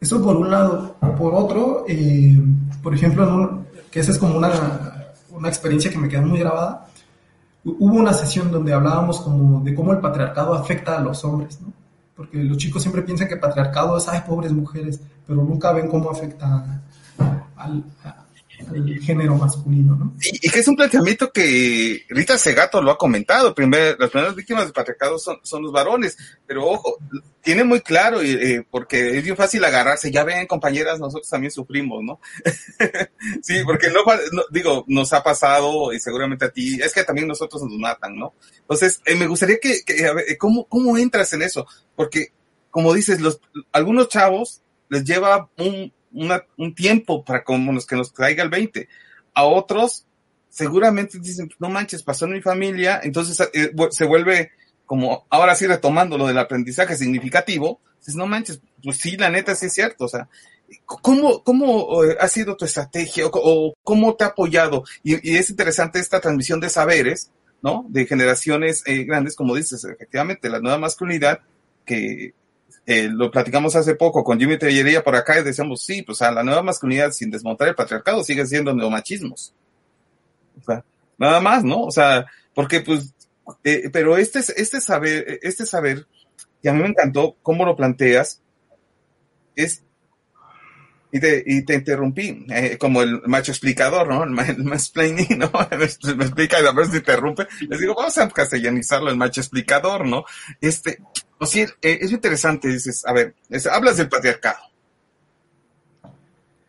[0.00, 0.96] Eso por un lado.
[1.18, 2.42] Por otro, eh,
[2.82, 6.86] por ejemplo, que esa es como una, una experiencia que me queda muy grabada,
[7.62, 11.70] hubo una sesión donde hablábamos como de cómo el patriarcado afecta a los hombres, ¿no?
[12.16, 16.10] Porque los chicos siempre piensan que patriarcado es, ay, pobres mujeres, pero nunca ven cómo
[16.10, 16.80] afecta
[17.62, 17.84] al
[19.00, 20.14] género masculino, ¿no?
[20.20, 24.64] Y, que es un planteamiento que Rita Segato lo ha comentado, primer, las primeras víctimas
[24.64, 26.98] del patriarcado son, son los varones, pero ojo,
[27.42, 32.02] tiene muy claro, eh, porque es bien fácil agarrarse, ya ven compañeras, nosotros también sufrimos,
[32.02, 32.20] ¿no?
[33.42, 34.00] sí, porque no,
[34.50, 38.34] digo, nos ha pasado, y seguramente a ti, es que también nosotros nos matan, ¿no?
[38.60, 41.66] Entonces, eh, me gustaría que, a ver, ¿cómo, ¿cómo entras en eso?
[41.96, 42.28] Porque,
[42.70, 43.18] como dices,
[43.72, 48.88] algunos chavos les lleva un, un tiempo para como los que nos traiga el 20.
[49.34, 50.06] A otros,
[50.48, 54.50] seguramente dicen, no manches, pasó en mi familia, entonces eh, se vuelve
[54.84, 59.54] como, ahora sí retomando lo del aprendizaje significativo, dices, no manches, pues sí, la neta
[59.54, 60.28] sí es cierto, o sea,
[60.84, 64.84] ¿cómo, cómo eh, ha sido tu estrategia o, cómo te ha apoyado?
[65.02, 67.30] Y, es interesante esta transmisión de saberes,
[67.62, 67.86] ¿no?
[67.88, 71.40] De generaciones eh, grandes, como dices, efectivamente, la nueva masculinidad
[71.86, 72.34] que
[72.86, 76.30] eh, lo platicamos hace poco con Jimmy Tellería por acá y decíamos, sí, pues a
[76.30, 79.54] la nueva masculinidad sin desmontar el patriarcado sigue siendo neomachismos.
[80.60, 80.84] O sea,
[81.18, 81.82] nada más, ¿no?
[81.82, 83.14] O sea, porque pues,
[83.64, 86.06] eh, pero este, este saber, este saber,
[86.62, 88.40] y a mí me encantó cómo lo planteas,
[89.56, 89.82] es,
[91.14, 94.24] y te, y te interrumpí, eh, como el macho explicador, ¿no?
[94.24, 95.52] El, el mansplaining, ¿no?
[95.78, 95.84] me,
[96.24, 97.46] explica y a veces interrumpe.
[97.68, 100.24] Les digo, vamos a castellanizarlo, el macho explicador, ¿no?
[100.58, 100.98] Este,
[101.38, 103.34] o sea, eh, es interesante, dices, a ver,
[103.70, 104.60] hablas del patriarcado.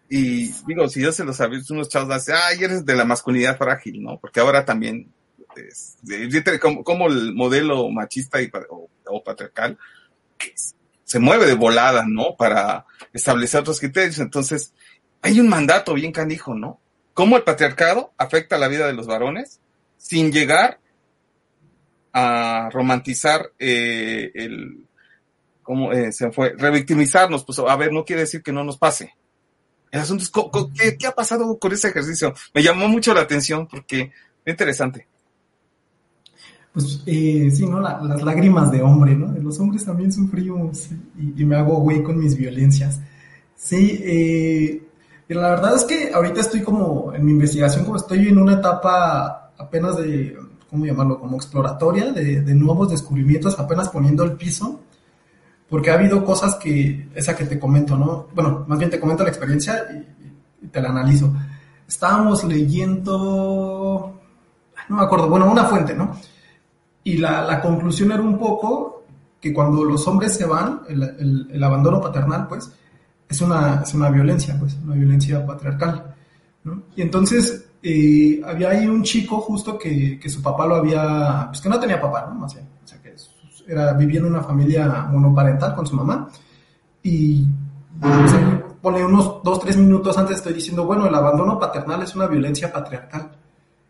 [0.09, 3.57] Y digo, si yo se lo sabes, unos chavos dicen, ay, eres de la masculinidad
[3.57, 4.19] frágil, ¿no?
[4.19, 5.09] Porque ahora también,
[5.55, 5.97] es,
[6.83, 8.51] como, el modelo machista y,
[9.07, 9.77] o, patriarcal
[11.13, 12.35] se mueve de volada, ¿no?
[12.35, 14.17] Para establecer otros criterios.
[14.17, 14.73] Entonces,
[15.21, 16.81] hay un mandato bien canijo, ¿no?
[17.13, 19.59] ¿Cómo el patriarcado afecta la vida de los varones
[19.95, 20.79] sin llegar
[22.13, 24.87] a romantizar eh, el,
[25.61, 26.55] ¿cómo eh, se fue?
[26.57, 29.13] Revictimizarnos, pues a ver, no quiere decir que no nos pase.
[29.91, 30.31] El asunto es,
[30.75, 32.33] ¿qué, ¿qué, ha pasado con ese ejercicio?
[32.55, 34.11] Me llamó mucho la atención porque
[34.43, 35.07] es interesante.
[36.73, 37.79] Pues eh, sí, ¿no?
[37.79, 39.31] las lágrimas de hombre, ¿no?
[39.39, 42.99] Los hombres también sufrimos y, y me hago güey con mis violencias.
[43.55, 44.87] Sí, eh,
[45.27, 49.51] la verdad es que ahorita estoy como en mi investigación, como estoy en una etapa
[49.57, 50.35] apenas de
[50.73, 51.19] ¿cómo llamarlo?
[51.19, 54.81] Como exploratoria de, nuevos descubrimientos, apenas poniendo el piso,
[55.69, 58.27] porque ha habido cosas que, esa que te comento, ¿no?
[58.33, 59.85] Bueno, más bien te comento la experiencia
[60.61, 61.31] y, te la analizo.
[61.87, 64.19] Estábamos leyendo,
[64.89, 66.17] no me acuerdo, bueno, una fuente, ¿no?
[67.03, 69.03] Y la, conclusión era un poco
[69.41, 72.71] que cuando los hombres se van, el, abandono paternal, pues,
[73.27, 76.15] es una, es una violencia, pues, una violencia patriarcal,
[76.63, 76.83] ¿no?
[76.95, 81.59] Y entonces y había ahí un chico justo que, que, su papá lo había, pues
[81.59, 82.35] que no tenía papá, ¿no?
[82.35, 83.13] Más bien, o sea, que
[83.67, 86.29] era, vivía en una familia monoparental con su mamá
[87.03, 87.45] y
[87.99, 88.31] pues,
[88.81, 92.71] pone unos dos, tres minutos antes estoy diciendo, bueno, el abandono paternal es una violencia
[92.71, 93.31] patriarcal.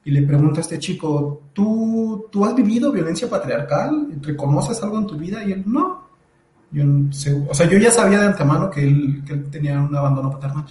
[0.06, 4.10] Y le pregunto a este chico, ¿tú, ¿tú has vivido violencia patriarcal?
[4.22, 5.44] ¿Reconoces algo en tu vida?
[5.44, 6.04] Y él, no.
[6.72, 6.84] Yo,
[7.50, 10.66] o sea, yo ya sabía de antemano que él, que él tenía un abandono paternal.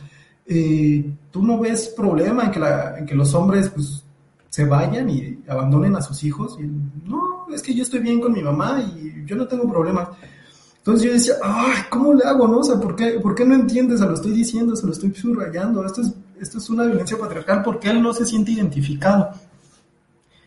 [0.45, 4.05] Eh, tú no ves problema en que, la, en que los hombres pues,
[4.51, 6.59] se vayan y abandonen a sus hijos.
[6.61, 6.64] Y,
[7.09, 10.09] no, es que yo estoy bien con mi mamá y yo no tengo problemas.
[10.79, 12.59] Entonces yo decía, ay, ¿cómo le hago, no?
[12.59, 14.01] O sea, ¿por qué, ¿por qué no entiendes?
[14.01, 15.87] Se lo estoy diciendo, se lo estoy subrayando.
[15.87, 19.31] Esto es, esto es una violencia patriarcal porque él no se siente identificado.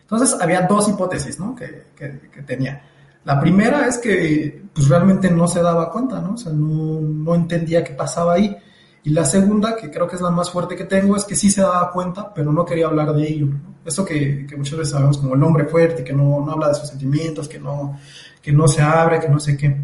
[0.02, 1.56] Entonces había dos hipótesis, ¿no?
[1.56, 2.82] Que, que, tenía.
[3.24, 6.34] La primera es que pues realmente no se daba cuenta, ¿no?
[6.34, 8.56] O sea, no, no entendía qué pasaba ahí.
[9.04, 11.50] Y la segunda, que creo que es la más fuerte que tengo, es que sí
[11.50, 13.48] se daba cuenta, pero no quería hablar de ello.
[13.84, 16.76] Eso que, que, muchas veces sabemos como el hombre fuerte, que no, no, habla de
[16.76, 18.00] sus sentimientos, que no,
[18.42, 19.76] que no se abre, que no sé qué.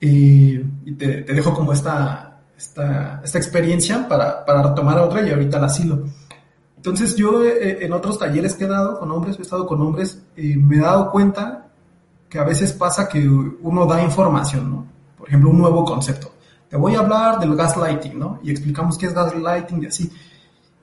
[0.00, 0.58] Y,
[0.94, 2.27] te, te, dejo como esta,
[2.58, 6.04] esta, esta experiencia para, para, retomar otra y ahorita la asilo.
[6.76, 10.22] Entonces yo eh, en otros talleres que he dado con hombres, he estado con hombres,
[10.36, 11.68] eh, me he dado cuenta
[12.28, 14.86] que a veces pasa que uno da información, ¿no?
[15.16, 16.32] Por ejemplo, un nuevo concepto
[16.68, 18.40] te voy a hablar del gaslighting, ¿no?
[18.42, 20.12] Y explicamos qué es gaslighting y así.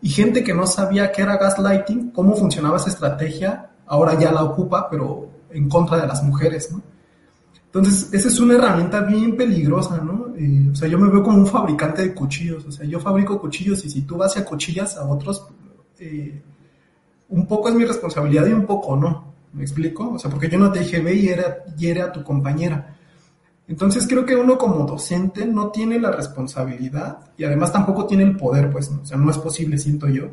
[0.01, 4.43] Y gente que no sabía qué era gaslighting, cómo funcionaba esa estrategia, ahora ya la
[4.43, 6.81] ocupa, pero en contra de las mujeres, ¿no?
[7.65, 10.24] Entonces, esa es una herramienta bien peligrosa, ¿no?
[10.37, 13.39] Eh, o sea, yo me veo como un fabricante de cuchillos, o sea, yo fabrico
[13.39, 15.47] cuchillos y si tú vas y acuchillas a otros,
[15.99, 16.41] eh,
[17.29, 20.11] un poco es mi responsabilidad y un poco no, ¿me explico?
[20.11, 21.29] O sea, porque yo no te dije, ve y
[21.77, 22.95] hiere a tu compañera.
[23.67, 28.37] Entonces creo que uno como docente no tiene la responsabilidad y además tampoco tiene el
[28.37, 30.27] poder, pues, o sea, no es posible, siento yo,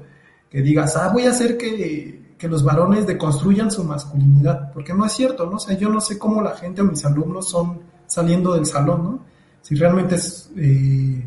[0.50, 5.06] que digas, ah, voy a hacer que, que los varones deconstruyan su masculinidad, porque no
[5.06, 5.56] es cierto, ¿no?
[5.56, 9.04] O sea, yo no sé cómo la gente o mis alumnos son saliendo del salón,
[9.04, 9.31] ¿no?
[9.62, 10.16] Si realmente
[10.56, 11.24] eh,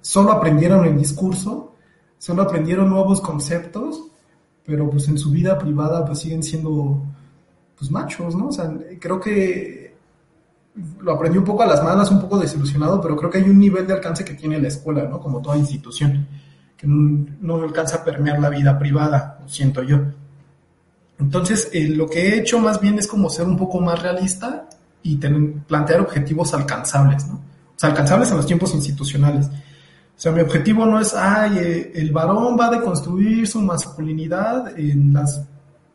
[0.00, 1.72] solo aprendieron el discurso
[2.22, 4.00] solo aprendieron nuevos conceptos,
[4.64, 7.02] pero pues en su vida privada pues siguen siendo
[7.76, 8.46] pues machos, ¿no?
[8.46, 9.96] O sea, creo que
[11.00, 13.58] lo aprendí un poco a las malas, un poco desilusionado, pero creo que hay un
[13.58, 15.18] nivel de alcance que tiene la escuela, ¿no?
[15.18, 16.28] Como toda institución,
[16.76, 19.98] que no, alcanza a permear la vida privada, siento yo.
[21.18, 24.68] Entonces, eh, lo que he hecho más bien es como ser un poco más realista
[25.02, 27.40] y plantear objetivos alcanzables, ¿no?
[27.80, 29.46] Alcanzables en los tiempos institucionales.
[29.46, 34.78] O sea, mi objetivo no es, ay, eh, el varón va a deconstruir su masculinidad
[34.78, 35.42] en las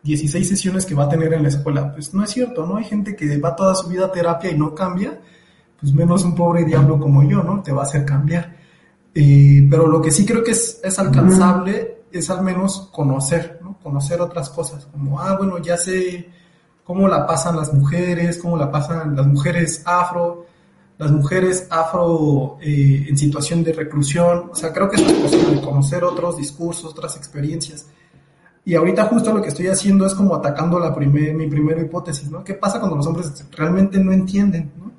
[0.04, 1.94] 16 sesiones que va a tener en la escuela.
[1.94, 2.78] Pues no es cierto, ¿no?
[2.78, 5.20] Hay gente que va toda su vida a terapia y no cambia,
[5.80, 7.62] pues menos un pobre diablo como yo, ¿no?
[7.62, 8.56] Te va a hacer cambiar.
[9.14, 13.78] Eh, pero lo que sí creo que es, es alcanzable es al menos conocer, ¿no?
[13.82, 16.30] Conocer otras cosas, como, ah, bueno, ya sé
[16.84, 20.47] cómo la pasan las mujeres, cómo la pasan las mujeres afro,
[20.98, 24.50] las mujeres afro eh, en situación de reclusión.
[24.52, 27.88] O sea, creo que es posible conocer otros discursos, otras experiencias.
[28.66, 32.30] Y ahorita justo lo que estoy haciendo es como atacando la primer, mi primera hipótesis,
[32.30, 32.44] ¿no?
[32.44, 34.92] ¿Qué pasa cuando los hombres realmente no entienden, ¿no?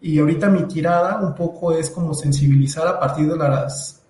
[0.00, 4.02] Y ahorita mi tirada un poco es como sensibilizar a partir de las,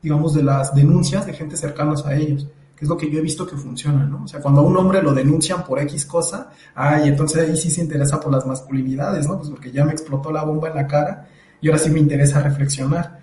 [0.00, 3.22] digamos, de las denuncias de gente cercanas a ellos, que es lo que yo he
[3.22, 4.24] visto que funciona, ¿no?
[4.24, 7.70] O sea, cuando a un hombre lo denuncian por X cosa, ay, entonces ahí sí
[7.70, 9.38] se interesa por las masculinidades, ¿no?
[9.38, 11.26] Pues porque ya me explotó la bomba en la cara
[11.60, 13.18] y ahora sí me interesa reflexionar.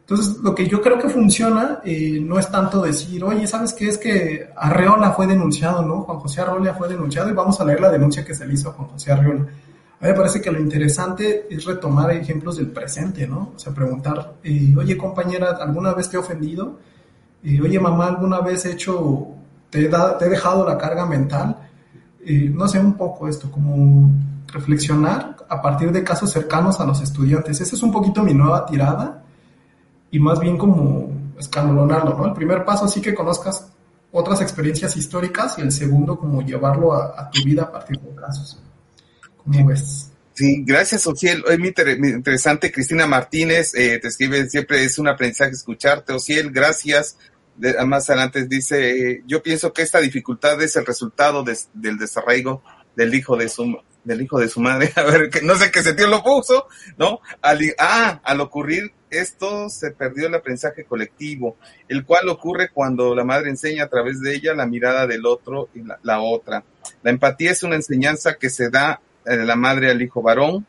[0.00, 3.88] Entonces, lo que yo creo que funciona eh, no es tanto decir, oye, ¿sabes qué?
[3.88, 6.02] Es que Arreola fue denunciado, ¿no?
[6.02, 8.70] Juan José Arreola fue denunciado y vamos a leer la denuncia que se le hizo
[8.70, 9.42] a Juan José Arreola.
[9.42, 13.52] A mí me parece que lo interesante es retomar ejemplos del presente, ¿no?
[13.54, 16.78] O sea, preguntar, eh, oye, compañera, ¿alguna vez te he ofendido?
[17.44, 19.28] Eh, oye, mamá, ¿alguna vez he hecho,
[19.70, 21.58] te he, te he dejado la carga mental?
[22.26, 24.10] no sé, un poco esto, como
[24.46, 27.60] reflexionar a partir de casos cercanos a los estudiantes.
[27.60, 29.22] Esa es un poquito mi nueva tirada
[30.10, 32.26] y más bien como escalonarlo, ¿no?
[32.26, 33.66] El primer paso sí que conozcas
[34.12, 38.62] otras experiencias históricas y el segundo como llevarlo a, tu vida a partir de casos.
[39.36, 40.10] ¿Cómo ves?
[40.32, 41.44] Sí, gracias, Ociel.
[41.48, 41.74] Es muy
[42.08, 42.70] interesante.
[42.70, 46.12] Cristina Martínez eh, te escribe, siempre es un aprendizaje escucharte.
[46.12, 47.16] Ociel, gracias.
[47.86, 52.62] Más adelante dice, eh, yo pienso que esta dificultad es el resultado del desarraigo
[52.96, 54.92] del hijo de su del hijo de su madre.
[54.96, 56.66] A ver, que no sé qué sentido lo puso,
[56.98, 57.20] ¿no?
[57.40, 61.56] Al, ah, al ocurrir esto se perdió el aprendizaje colectivo,
[61.88, 65.68] el cual ocurre cuando la madre enseña a través de ella la mirada del otro
[65.74, 66.64] y la, otra.
[67.02, 70.66] La empatía es una enseñanza que se da de la madre al hijo varón.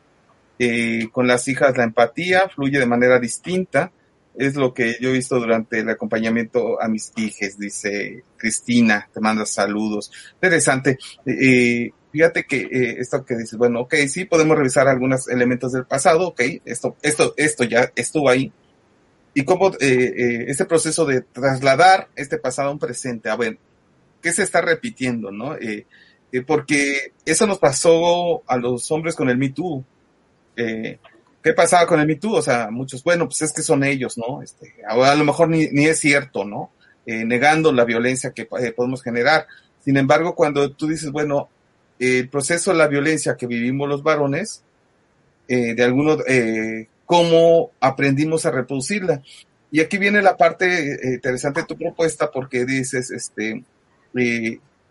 [0.58, 3.90] Eh, con las hijas la empatía fluye de manera distinta.
[4.38, 9.20] Es lo que yo he visto durante el acompañamiento a mis hijas, dice Cristina, te
[9.20, 10.10] manda saludos.
[10.34, 10.98] Interesante.
[11.24, 15.84] Eh, fíjate que eh, esto que dices, bueno, ok, sí podemos revisar algunos elementos del
[15.84, 18.50] pasado, ok, esto, esto, esto ya estuvo ahí.
[19.34, 23.58] Y cómo eh, eh, este proceso de trasladar este pasado a un presente, a ver,
[24.22, 25.56] ¿qué se está repitiendo, no?
[26.46, 29.84] porque eso nos pasó a los hombres con el Me Too.
[31.46, 32.32] ¿Qué pasaba con el Me Too?
[32.32, 34.42] O sea, muchos, bueno, pues es que son ellos, ¿no?
[34.42, 36.72] Este, a, lo mejor ni, es cierto, ¿no?
[37.06, 39.46] negando la violencia que podemos generar.
[39.84, 41.48] Sin embargo, cuando tú dices, bueno,
[42.00, 44.64] el proceso de la violencia que vivimos los varones,
[45.46, 49.22] eh, de algunos, eh, cómo aprendimos a reproducirla.
[49.70, 53.62] Y aquí viene la parte eh, interesante de tu propuesta porque dices, este,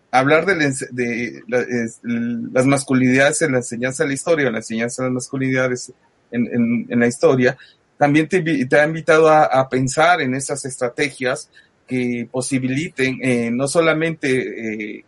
[0.10, 5.16] hablar de, de las masculinidades en la enseñanza de la historia, la enseñanza de las
[5.16, 5.92] masculinidades
[6.36, 7.58] en, en, la historia,
[7.98, 11.50] también te, te ha invitado a, a, pensar en esas estrategias
[11.88, 13.20] que posibiliten
[13.56, 15.04] no solamente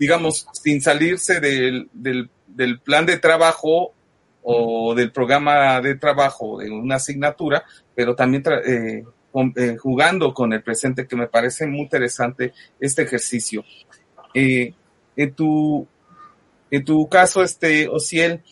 [0.00, 3.92] digamos, sin salirse del, del, del plan de trabajo
[4.42, 9.04] o del programa de trabajo de una asignatura, pero también eh,
[9.56, 13.62] eh, jugando con el presente, que me parece muy interesante este ejercicio.
[14.32, 14.72] Eh,
[15.16, 15.86] en tu
[16.70, 18.42] en tu caso, este Ociel,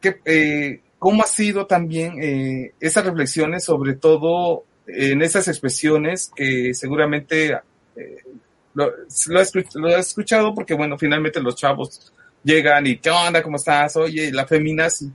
[0.00, 7.58] ¿qué, ¿cómo ha sido también esas reflexiones, sobre todo en esas expresiones que seguramente
[8.74, 8.92] lo,
[9.28, 13.42] lo, he, escuchado porque, bueno, finalmente los chavos llegan y, ¿qué onda?
[13.42, 13.96] ¿Cómo estás?
[13.96, 15.10] Oye, la feminazi.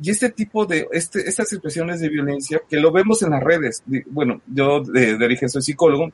[0.00, 3.82] Y este tipo de, este, estas expresiones de violencia que lo vemos en las redes.
[4.06, 6.10] bueno, yo de, origen soy psicólogo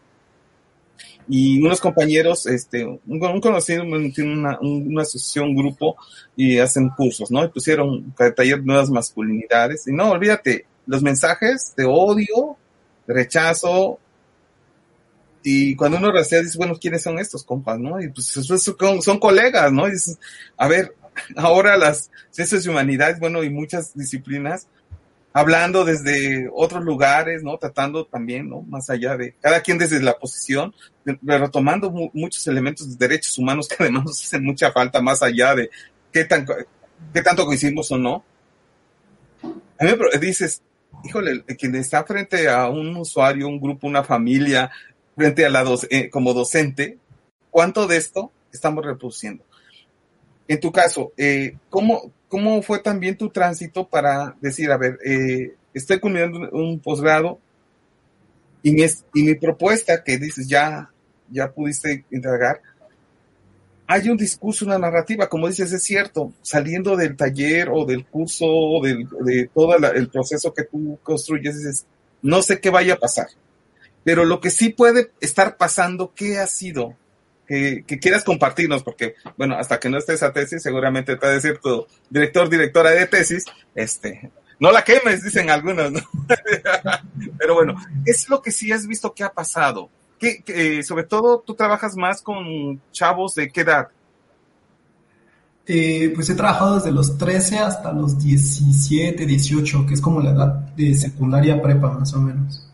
[1.29, 5.97] y unos compañeros, este, un, conocido tiene una, una asociación, un grupo
[6.37, 7.45] y hacen cursos, ¿no?
[7.45, 9.87] Y pusieron taller nuevas masculinidades.
[9.87, 12.57] Y no, olvídate, los mensajes de odio,
[13.07, 13.99] rechazo,
[15.43, 18.01] y cuando uno rasea, dice, bueno, ¿quiénes son estos compas, no?
[18.01, 19.88] Y pues son, son colegas, ¿no?
[19.88, 20.19] Y dices,
[20.57, 20.95] a ver,
[21.37, 24.67] ahora las ciencias de humanidades, bueno, y muchas disciplinas,
[25.33, 27.59] hablando desde otros lugares, ¿no?
[27.59, 28.62] Tratando también, ¿no?
[28.62, 30.75] Más allá de cada quien desde la posición,
[31.23, 35.71] retomando muchos elementos de derechos humanos que además nos hacen mucha falta más allá de
[36.12, 36.47] qué, tan,
[37.12, 38.25] qué tanto coincidimos o no.
[39.81, 40.62] A mí me dices,
[41.05, 44.71] híjole, quien está frente a un usuario, un grupo, una familia,
[45.17, 46.99] frente a la eh, como docente,
[47.51, 49.45] ¿cuánto de esto estamos reproduciendo?
[50.47, 55.55] En tu caso, eh, ¿cómo, ¿cómo fue también tu tránsito para decir, a ver, eh,
[55.75, 57.38] estoy culminando un posgrado
[58.62, 60.91] y mi, propuesta que dices ya,
[61.31, 62.61] ya pudiste entregar,
[63.87, 68.45] hay un discurso, una narrativa, como dices, es cierto, saliendo del taller o del curso
[68.47, 71.87] o de todo el proceso que tú construyes, dices,
[72.21, 73.29] no sé qué vaya a pasar,
[74.05, 76.97] pero lo que sí puede estar pasando, ¿qué ha sido?
[77.49, 81.37] Que, quieras compartirnos, porque, bueno, hasta que no estés a tesis, seguramente te va a
[81.37, 84.31] decir tu director, directora de tesis, este,
[84.61, 86.01] no la quemes, dicen algunos, ¿no?
[87.39, 89.89] Pero bueno, es lo que sí has visto que ha pasado.
[90.19, 93.89] Que, eh, sobre todo, tú trabajas más con chavos de qué edad?
[95.67, 100.31] Eh, pues he trabajado desde los 13 hasta los 17, 18, que es como la
[100.31, 102.67] edad de secundaria prepa, más o menos.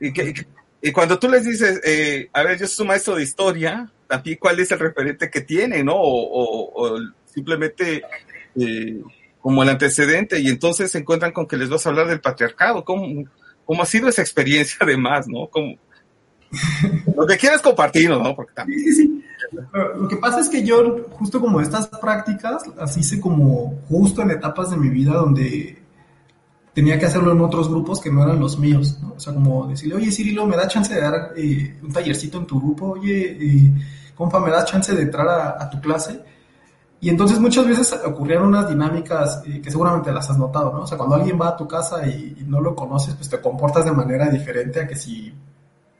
[0.00, 0.32] ¿Y qué,
[0.82, 4.58] y cuando tú les dices, eh, a ver, yo soy maestro de historia, también cuál
[4.60, 5.94] es el referente que tiene, ¿no?
[5.96, 8.02] O, simplemente
[8.56, 9.00] eh,
[9.40, 12.84] como el antecedente, y entonces se encuentran con que les vas a hablar del patriarcado.
[12.84, 13.24] ¿Cómo,
[13.64, 15.48] cómo ha sido esa experiencia además, ¿no?
[17.16, 18.34] Lo que quieras compartirnos, ¿no?
[18.34, 18.80] Porque también...
[18.80, 19.24] Sí, sí.
[19.72, 24.30] Lo que pasa es que yo, justo como estas prácticas, las hice como justo en
[24.30, 25.80] etapas de mi vida donde
[26.72, 29.14] tenía que hacerlo en otros grupos que no eran los míos, ¿no?
[29.16, 32.46] O sea, como decirle, oye, Cirilo, ¿me da chance de dar eh, un tallercito en
[32.46, 32.90] tu grupo?
[32.90, 33.72] Oye, eh,
[34.14, 36.20] compa, ¿me da chance de entrar a, tu clase?
[37.00, 40.82] Y entonces muchas veces ocurrieron unas dinámicas eh, que seguramente las has notado, ¿no?
[40.82, 43.84] O sea, cuando alguien va a tu casa y, no lo conoces, pues te comportas
[43.84, 45.32] de manera diferente a que si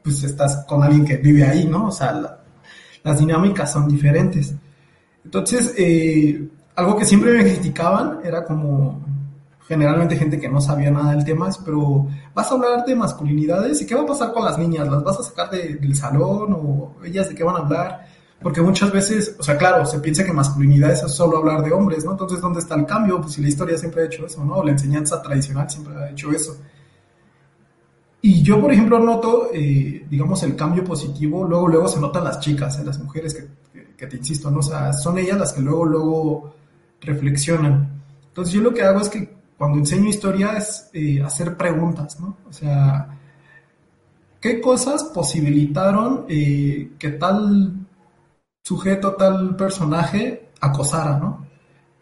[0.03, 1.87] pues estás con alguien que vive ahí, ¿no?
[1.87, 2.39] O sea,
[3.03, 4.53] las dinámicas son diferentes.
[5.23, 5.75] Entonces,
[6.75, 8.99] algo que siempre me criticaban era como,
[9.67, 13.85] generalmente gente que no sabía nada del tema, pero vas a hablar de masculinidades y
[13.85, 17.29] qué va a pasar con las niñas, las vas a sacar del salón o ellas
[17.29, 18.05] de qué van a hablar,
[18.41, 22.03] porque muchas veces, o sea, claro, se piensa que masculinidad es solo hablar de hombres,
[22.03, 22.11] ¿no?
[22.11, 23.21] Entonces, ¿dónde está el cambio?
[23.21, 24.63] Pues si la historia siempre ha hecho eso, ¿no?
[24.63, 26.57] La enseñanza tradicional siempre ha hecho eso.
[28.23, 32.39] Y yo, por ejemplo, noto, eh, digamos, el cambio positivo, luego, luego se notan las
[32.39, 34.59] chicas, en las mujeres que, que te insisto, ¿no?
[34.59, 36.55] O sea, son ellas las que luego, luego
[36.99, 38.01] reflexionan.
[38.27, 42.35] Entonces, yo lo que hago es que cuando enseño historia es eh, hacer preguntas, ¿no?
[42.49, 43.15] O sea,
[44.39, 47.85] ¿qué cosas posibilitaron eh, que tal
[48.63, 51.45] sujeto, tal personaje acosara, ¿no?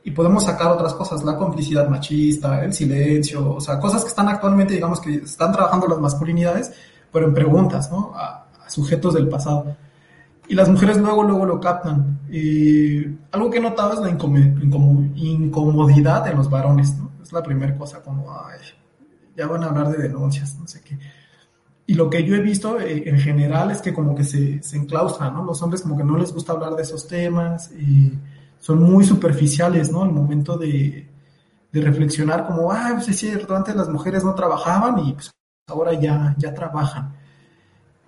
[0.05, 4.29] Y podemos sacar otras cosas, la complicidad machista, el silencio, o sea, cosas que están
[4.29, 6.71] actualmente, digamos, que están trabajando las masculinidades,
[7.11, 8.13] pero en preguntas, ¿no?
[8.15, 9.75] A, sujetos del pasado.
[10.49, 12.19] Y las mujeres luego, luego lo captan.
[13.31, 14.09] Algo que he notado es la
[15.15, 17.09] incomodidad de los varones, ¿no?
[17.31, 18.59] la primera cosa, como, ay,
[19.37, 20.97] ya van a hablar de denuncias, no sé qué.
[21.85, 24.77] Y lo que yo he visto eh, en general es que como que se, se
[24.77, 25.43] enclaustran, ¿no?
[25.43, 28.11] Los hombres como que no les gusta hablar de esos temas y
[28.59, 30.01] son muy superficiales, ¿no?
[30.01, 31.07] Al momento de,
[31.71, 35.29] de reflexionar como, ah, pues es cierto, antes las mujeres no trabajaban y pues
[35.67, 37.13] ahora ya, ya trabajan.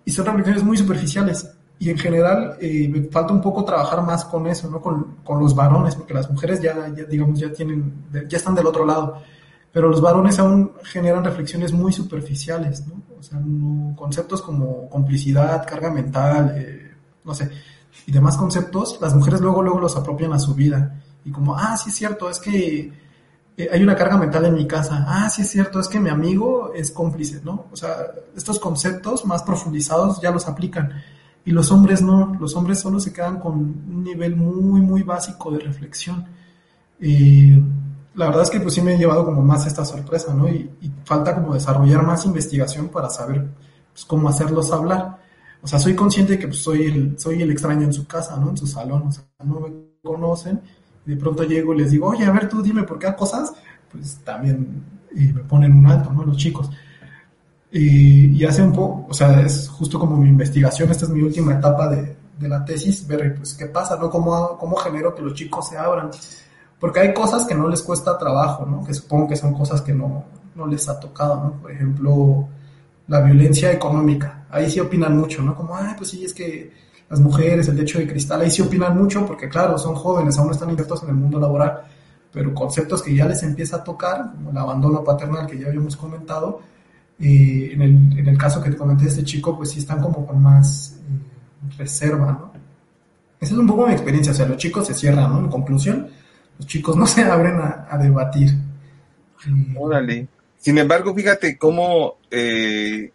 [0.05, 1.47] Y son reflexiones muy superficiales.
[1.81, 4.79] Y en general eh, me falta un poco trabajar más con eso, ¿no?
[4.79, 6.75] Con, con los varones, porque las mujeres ya,
[7.09, 9.17] digamos, ya tienen, ya están del otro lado.
[9.71, 13.01] Pero los varones aún generan reflexiones muy superficiales, ¿no?
[13.17, 13.41] O sea,
[13.95, 16.91] conceptos como complicidad, carga mental, eh,
[17.23, 17.49] no sé,
[18.05, 21.01] y demás conceptos, las mujeres luego, luego los apropian a su vida.
[21.25, 22.93] Y como, ah, sí es cierto, es que
[23.57, 25.03] eh, hay una carga mental en mi casa.
[25.07, 27.65] Ah, sí es cierto, es que mi amigo es cómplice, ¿no?
[27.71, 27.95] O sea,
[28.37, 30.93] estos conceptos más profundizados ya los aplican.
[31.43, 35.51] Y los hombres no, los hombres solo se quedan con un nivel muy, muy básico
[35.51, 36.25] de reflexión.
[36.99, 40.47] la verdad es que pues sí me he llevado como más esta sorpresa, ¿no?
[40.49, 40.69] Y,
[41.03, 43.49] falta como desarrollar más investigación para saber
[43.91, 45.17] pues, cómo hacerlos hablar.
[45.63, 48.37] O sea, soy consciente de que pues, soy, el, soy el extraño en su casa,
[48.37, 48.49] ¿no?
[48.51, 49.69] En su salón, o sea, no me
[50.03, 50.61] conocen.
[51.05, 53.53] Y de pronto llego y les digo, oye, a ver, tú dime por qué cosas,
[53.91, 56.23] pues también me ponen un alto, ¿no?
[56.23, 56.69] Los chicos.
[57.71, 61.53] Y, hace un poco, o sea, es justo como mi investigación, esta es mi última
[61.53, 64.09] etapa de, de la tesis, ver pues qué pasa, ¿no?
[64.09, 66.09] ¿Cómo, ¿Cómo genero que los chicos se abran?
[66.79, 68.83] Porque hay cosas que no les cuesta trabajo, ¿no?
[68.83, 71.51] Que supongo que son cosas que no, no les ha tocado, ¿no?
[71.61, 72.47] Por ejemplo,
[73.07, 74.45] la violencia económica.
[74.49, 75.55] Ahí sí opinan mucho, ¿no?
[75.55, 76.73] Como, ay, pues sí, es que
[77.09, 80.51] las mujeres, el techo de cristal, ahí sí opinan mucho porque, claro, son jóvenes, aún
[80.51, 81.83] están insertos en el mundo laboral.
[82.31, 85.97] pero conceptos que ya les empieza a tocar, como el abandono paternal que ya habíamos
[85.97, 86.61] comentado,
[87.21, 90.01] eh, en, el, en, el, caso que te comenté de este chico, pues sí están
[90.01, 92.51] como con más eh, reserva, ¿no?
[93.39, 95.39] Esa es un poco mi experiencia, o sea, los chicos se cierran, ¿no?
[95.39, 96.07] En conclusión,
[96.57, 98.51] los chicos no se abren a, a debatir.
[99.75, 100.27] Órale.
[100.57, 103.11] Sin embargo, fíjate cómo, eh,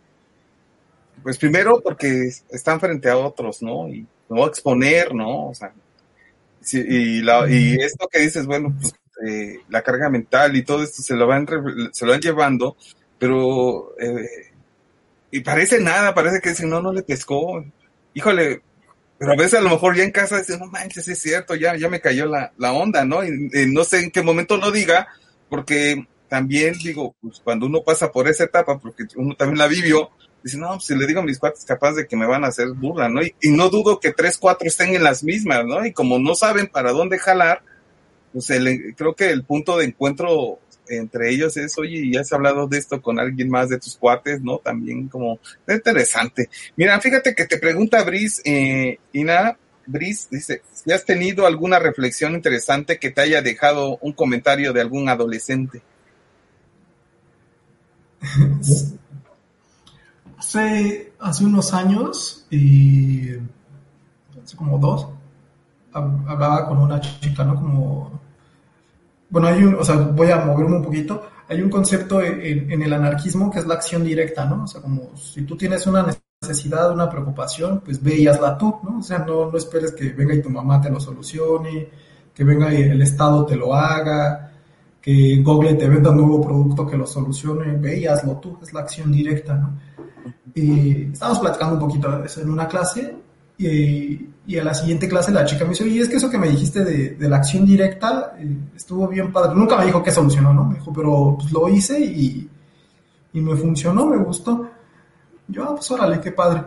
[1.23, 3.89] pues primero porque están frente a otros, ¿no?
[3.89, 5.49] Y no exponer, ¿no?
[5.49, 5.73] O sea,
[6.73, 8.95] y, la, y esto que dices, bueno, pues
[9.25, 11.47] eh, la carga mental y todo esto se lo van,
[11.93, 12.77] se lo van llevando,
[13.19, 14.53] pero, eh,
[15.31, 17.65] y parece nada, parece que dicen, no, no le pescó,
[18.15, 18.63] híjole,
[19.19, 21.77] pero a veces a lo mejor ya en casa dicen, no manches, es cierto, ya,
[21.77, 23.25] ya me cayó la, la onda, ¿no?
[23.25, 25.09] Y, no sé en qué momento lo diga,
[25.49, 30.11] porque también digo, pues cuando uno pasa por esa etapa, porque uno también la vivió,
[30.43, 32.49] dice, no, pues si le digo a mis cuates capaz de que me van a
[32.49, 33.23] hacer burla, ¿no?
[33.23, 35.85] Y, y, no dudo que tres, cuatro estén en las mismas, ¿no?
[35.87, 37.63] Y como no saben para dónde jalar,
[38.33, 40.59] pues el, creo que el punto de encuentro
[40.89, 44.41] entre ellos es, oye, ya has hablado de esto con alguien más de tus cuates,
[44.43, 44.59] ¿no?
[44.59, 46.49] También como interesante.
[46.77, 49.57] Mira, fíjate que te pregunta Brice, eh, Ina,
[49.87, 54.81] Brice dice, si has tenido alguna reflexión interesante que te haya dejado un comentario de
[54.81, 55.83] algún adolescente.
[60.37, 63.31] hace, hace unos años, y
[64.43, 65.09] hace como dos,
[65.93, 67.55] hablaba con una chica, ¿no?
[67.55, 68.21] Como,
[69.31, 72.93] bueno, hay o sea, voy a moverme un poquito, hay un concepto en, en, el
[72.93, 74.65] anarquismo que es la acción directa, ¿no?
[74.65, 76.07] O sea, como si tú tienes una
[76.43, 78.99] necesidad, una preocupación, pues ve y hazla tú, ¿no?
[78.99, 81.89] O sea, no, no esperes que venga y tu mamá te lo solucione,
[82.35, 84.53] que venga y el Estado te lo haga,
[85.01, 88.73] que Google te venda un nuevo producto que lo solucione, ve y hazlo tú, es
[88.73, 89.79] la acción directa, ¿no?
[90.55, 93.15] Y estábamos platicando un poquito de eso en una clase
[93.59, 96.39] y, y, a la siguiente clase la chica me dice, oye, es que eso que
[96.39, 99.55] me dijiste de, de la acción directa eh, estuvo bien padre.
[99.55, 100.65] Nunca me dijo que solucionó, ¿no?
[100.65, 102.49] Me dijo, pero pues lo hice y,
[103.33, 104.69] y me funcionó, me gustó.
[105.49, 106.63] Yo, ah, pues órale, qué padre.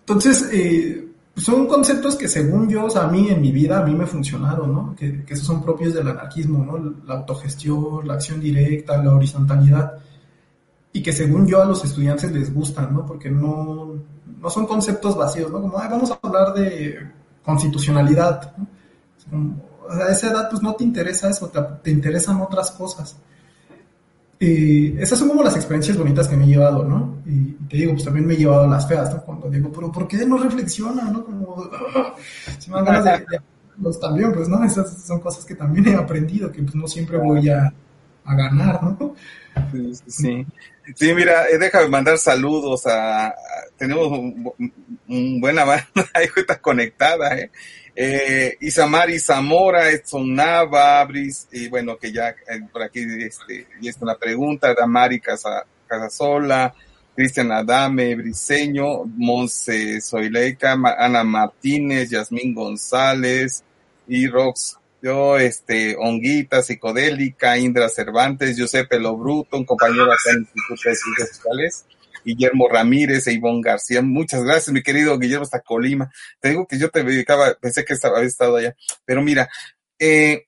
[0.00, 3.84] Entonces, eh, son conceptos que según yo, o sea, a mí en mi vida, a
[3.84, 4.96] mí me funcionaron, ¿no?
[4.96, 6.94] Que, que esos son propios del anarquismo, ¿no?
[7.06, 9.98] La autogestión, la acción directa, la horizontalidad
[10.96, 13.04] y que según yo a los estudiantes les gustan, ¿no?
[13.04, 13.96] Porque no,
[14.40, 15.60] no son conceptos vacíos, ¿no?
[15.60, 17.15] Como, vamos a hablar de
[17.46, 18.52] constitucionalidad,
[19.88, 23.16] a esa edad pues no te interesa eso, te, te interesan otras cosas.
[24.38, 27.22] Y esas son como las experiencias bonitas que me he llevado, ¿no?
[27.24, 29.22] Y te digo, pues también me he llevado las feas, ¿no?
[29.22, 31.24] Cuando digo, pero ¿por qué no reflexiona, no?
[31.24, 31.70] Como,
[32.58, 33.40] se me dan ganas de, de
[33.78, 34.62] los también, pues, ¿no?
[34.62, 37.72] Esas son cosas que también he aprendido, que pues no siempre voy a,
[38.24, 39.14] a ganar, ¿no?
[39.72, 40.46] Sí, sí.
[40.94, 43.34] Sí, mira, eh, déjame mandar saludos a,
[43.76, 44.52] tenemos un,
[45.08, 46.28] un buena banda ahí
[46.60, 47.50] conectada, eh.
[47.94, 53.88] eh Isamari Zamora, Edson Nava, Bris, y bueno, que ya eh, por aquí este, y
[53.88, 56.72] está una pregunta, Damari Casa, Casasola,
[57.16, 63.64] Cristian Adame, Briseño, Monse Soileca, Ana Martínez, Yasmín González
[64.06, 70.42] y Rox yo, este, Onguita, Psicodélica, Indra Cervantes, Giuseppe Lobruto, un compañero acá en el
[70.42, 71.86] Instituto de Ciencias Sociales,
[72.24, 74.02] Guillermo Ramírez e Ivonne García.
[74.02, 76.10] Muchas gracias, mi querido Guillermo, hasta Colima.
[76.40, 78.74] Te digo que yo te dedicaba, pensé que estaba, había estado allá.
[79.04, 79.48] Pero mira,
[80.00, 80.46] eh,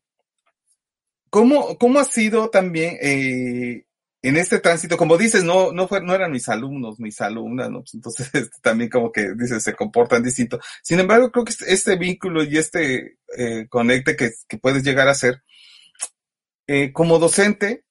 [1.30, 3.84] ¿cómo, ¿cómo ha sido también, eh,
[4.22, 8.30] en este tránsito, como dices, no, no fue, no eran mis alumnos, mis alumnas, entonces
[8.34, 10.60] este, también como que dices, se comportan distinto.
[10.82, 15.08] Sin embargo, creo que este, este vínculo y este eh, conecte que, que, puedes llegar
[15.08, 15.42] a ser,
[16.66, 17.84] eh, como docente,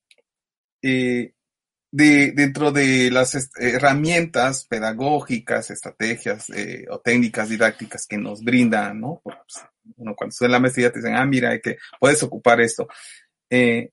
[0.82, 1.34] eh,
[1.92, 9.22] de, dentro de las herramientas pedagógicas, estrategias eh, o técnicas didácticas que nos brindan, ¿no?
[9.24, 9.66] Porque, pues,
[9.96, 12.88] uno cuando en la maestría te dicen, ah, mira, que puedes ocupar esto.
[13.50, 13.92] Eh,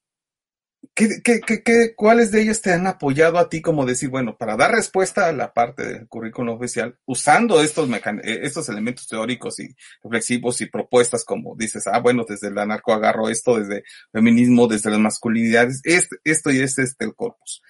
[0.92, 4.56] ¿Qué, qué, qué, cuáles de ellos te han apoyado a ti como decir, bueno, para
[4.56, 9.74] dar respuesta a la parte del currículum oficial, usando estos, eh, estos elementos teóricos y
[10.02, 14.90] reflexivos y propuestas como dices, ah, bueno, desde el anarco agarro esto, desde feminismo, desde
[14.90, 17.62] las masculinidades, este, esto y este es este, el corpus.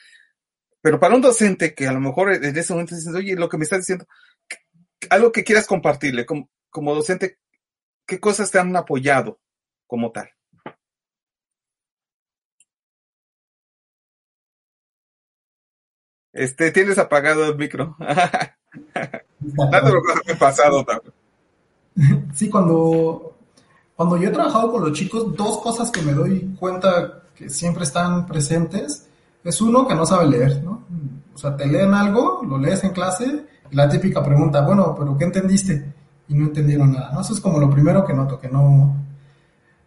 [0.80, 3.58] Pero para un docente que a lo mejor en ese momento dices, oye, lo que
[3.58, 4.06] me estás diciendo,
[5.10, 7.38] algo que quieras compartirle como, como docente,
[8.06, 9.40] ¿qué cosas te han apoyado
[9.86, 10.33] como tal?
[16.34, 17.96] Este, tienes apagado el micro.
[19.40, 21.14] me pasado también.
[22.34, 23.36] Sí, cuando,
[23.94, 27.84] cuando yo he trabajado con los chicos, dos cosas que me doy cuenta que siempre
[27.84, 29.06] están presentes
[29.44, 30.82] es uno que no sabe leer, ¿no?
[31.34, 35.16] O sea, te leen algo, lo lees en clase y la típica pregunta, bueno, pero
[35.16, 35.92] ¿qué entendiste?
[36.28, 37.20] Y no entendieron nada, ¿no?
[37.20, 38.96] Eso es como lo primero que noto, que no,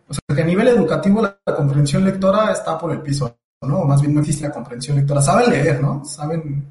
[0.07, 3.85] O sea, que a nivel educativo la, comprensión lectora está por el piso, ¿no?
[3.85, 5.21] Más bien no existe la comprensión lectora.
[5.21, 6.05] Saben leer, ¿no?
[6.05, 6.63] Saben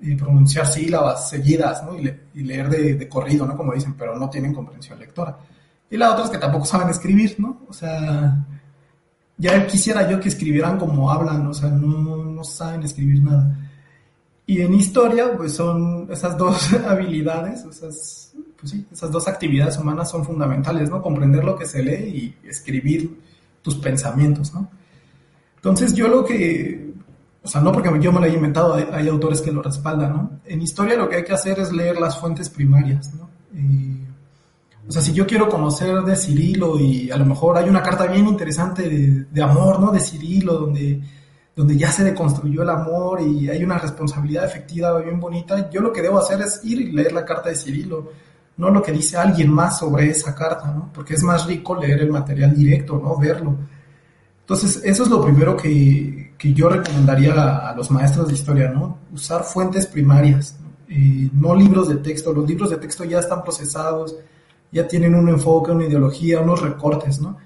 [0.00, 1.96] eh, pronunciar sílabas seguidas, ¿no?
[1.98, 3.56] Y, leer de, corrido, ¿no?
[3.56, 5.36] Como dicen, pero no tienen comprensión lectora.
[5.90, 7.62] Y la otra es que tampoco saben escribir, ¿no?
[7.68, 8.46] O sea,
[9.36, 13.56] ya quisiera yo que escribieran como hablan, o sea, no, no saben escribir nada.
[14.46, 20.10] Y en historia, pues son esas dos habilidades, esas, pues sí, esas dos actividades humanas
[20.10, 21.02] son fundamentales, ¿no?
[21.02, 23.18] Comprender lo que se lee y escribir
[23.62, 24.70] tus pensamientos, ¿no?
[25.58, 26.92] Entonces yo lo que,
[27.42, 30.30] o sea, no porque yo me lo haya inventado, hay, autores que lo respaldan, ¿no?
[30.46, 33.28] En historia lo que hay que hacer es leer las fuentes primarias, ¿no?
[34.86, 38.06] o sea, si yo quiero conocer de Cirilo y a lo mejor hay una carta
[38.06, 39.92] bien interesante de, de amor, ¿no?
[39.92, 41.02] De Cirilo, donde
[41.58, 45.92] donde ya se deconstruyó el amor y hay una responsabilidad efectiva bien bonita, yo lo
[45.92, 48.12] que debo hacer es ir y leer la carta de Cirilo,
[48.58, 50.92] no lo que dice alguien más sobre esa carta, ¿no?
[50.94, 53.18] Porque es más rico leer el material directo, ¿no?
[53.18, 53.56] Verlo.
[54.48, 58.96] Entonces, eso es lo primero que, que yo recomendaría a, los maestros de historia, ¿no?
[59.12, 60.68] Usar fuentes primarias, ¿no?
[61.34, 62.32] no libros de texto.
[62.32, 64.16] Los libros de texto ya están procesados,
[64.72, 67.36] ya tienen un enfoque, una ideología, unos recortes, ¿no?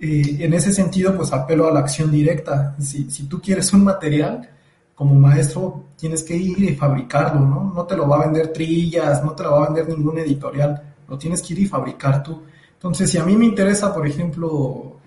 [0.00, 2.74] en ese sentido, pues apelo a la acción directa.
[2.80, 4.48] Si, si tú quieres un material,
[4.96, 7.72] como maestro tienes que ir y fabricarlo, ¿no?
[7.72, 10.94] No te lo va a vender Trillas, no te lo va a vender ningún editorial,
[11.08, 12.42] lo tienes que ir y fabricar tú.
[12.74, 14.97] Entonces, si a mí me interesa, por ejemplo,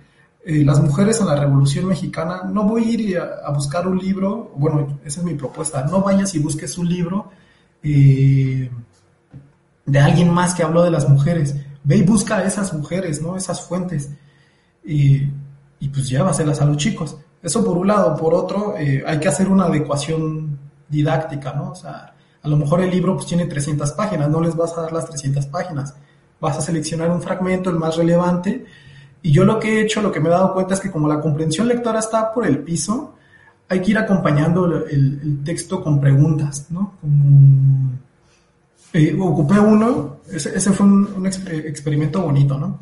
[0.43, 4.51] eh, las mujeres en la Revolución Mexicana, no voy a ir a, buscar un libro,
[4.55, 7.29] bueno, esa es mi propuesta, no vayas y busques un libro
[7.83, 8.69] eh,
[9.85, 13.35] de alguien más que habló de las mujeres, ve y busca a esas mujeres, ¿no?
[13.35, 14.09] Esas fuentes
[14.83, 15.27] y,
[15.93, 17.17] pues llévaselas a los chicos.
[17.41, 18.15] Eso por un lado.
[18.15, 21.71] Por otro, eh, hay que hacer una adecuación didáctica, ¿no?
[21.71, 24.81] O sea, a lo mejor el libro pues tiene 300 páginas, no les vas a
[24.81, 25.95] dar las 300 páginas.
[26.39, 28.65] Vas a seleccionar un fragmento, el más relevante.
[29.21, 31.07] Y yo lo que he hecho, lo que me he dado cuenta es que como
[31.07, 33.15] la comprensión lectora está por el piso,
[33.69, 36.93] hay que ir acompañando el, texto con preguntas, ¿no?
[36.99, 37.91] Como,
[38.93, 42.79] eh, ocupé uno, ese, ese fue un, un, experimento bonito, ¿no?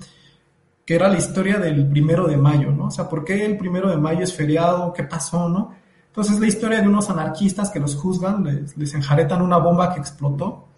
[0.89, 2.85] que era la historia del primero de mayo, ¿no?
[2.85, 4.91] O sea, ¿por qué el primero de mayo es feriado?
[4.91, 5.75] ¿Qué pasó, no?
[6.07, 8.43] Entonces es la historia de unos anarquistas que los juzgan,
[8.75, 10.69] les, enjaretan una bomba que explotó.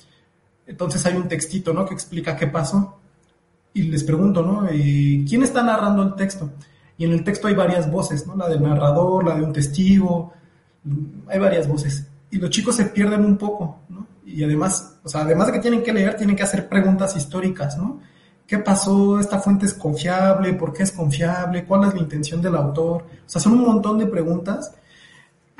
[0.68, 1.86] Entonces hay un textito, ¿no?
[1.86, 3.00] Que explica qué pasó.
[3.74, 4.68] Y les pregunto, ¿no?
[4.70, 6.52] Eh, ¿Quién está narrando el texto?
[6.98, 8.36] Y en el texto hay varias voces, ¿no?
[8.36, 10.34] La del narrador, la de un testigo,
[11.28, 12.08] hay varias voces.
[12.30, 14.08] Y los chicos se pierden un poco, ¿no?
[14.26, 17.78] Y además, o sea, además de que tienen que leer, tienen que hacer preguntas históricas,
[17.78, 18.00] ¿no?
[18.46, 19.20] ¿Qué pasó?
[19.20, 20.54] ¿Esta fuente es confiable?
[20.54, 21.64] ¿Por qué es confiable?
[21.64, 23.04] ¿Cuál es la intención del autor?
[23.26, 24.74] O sea, son un montón de preguntas.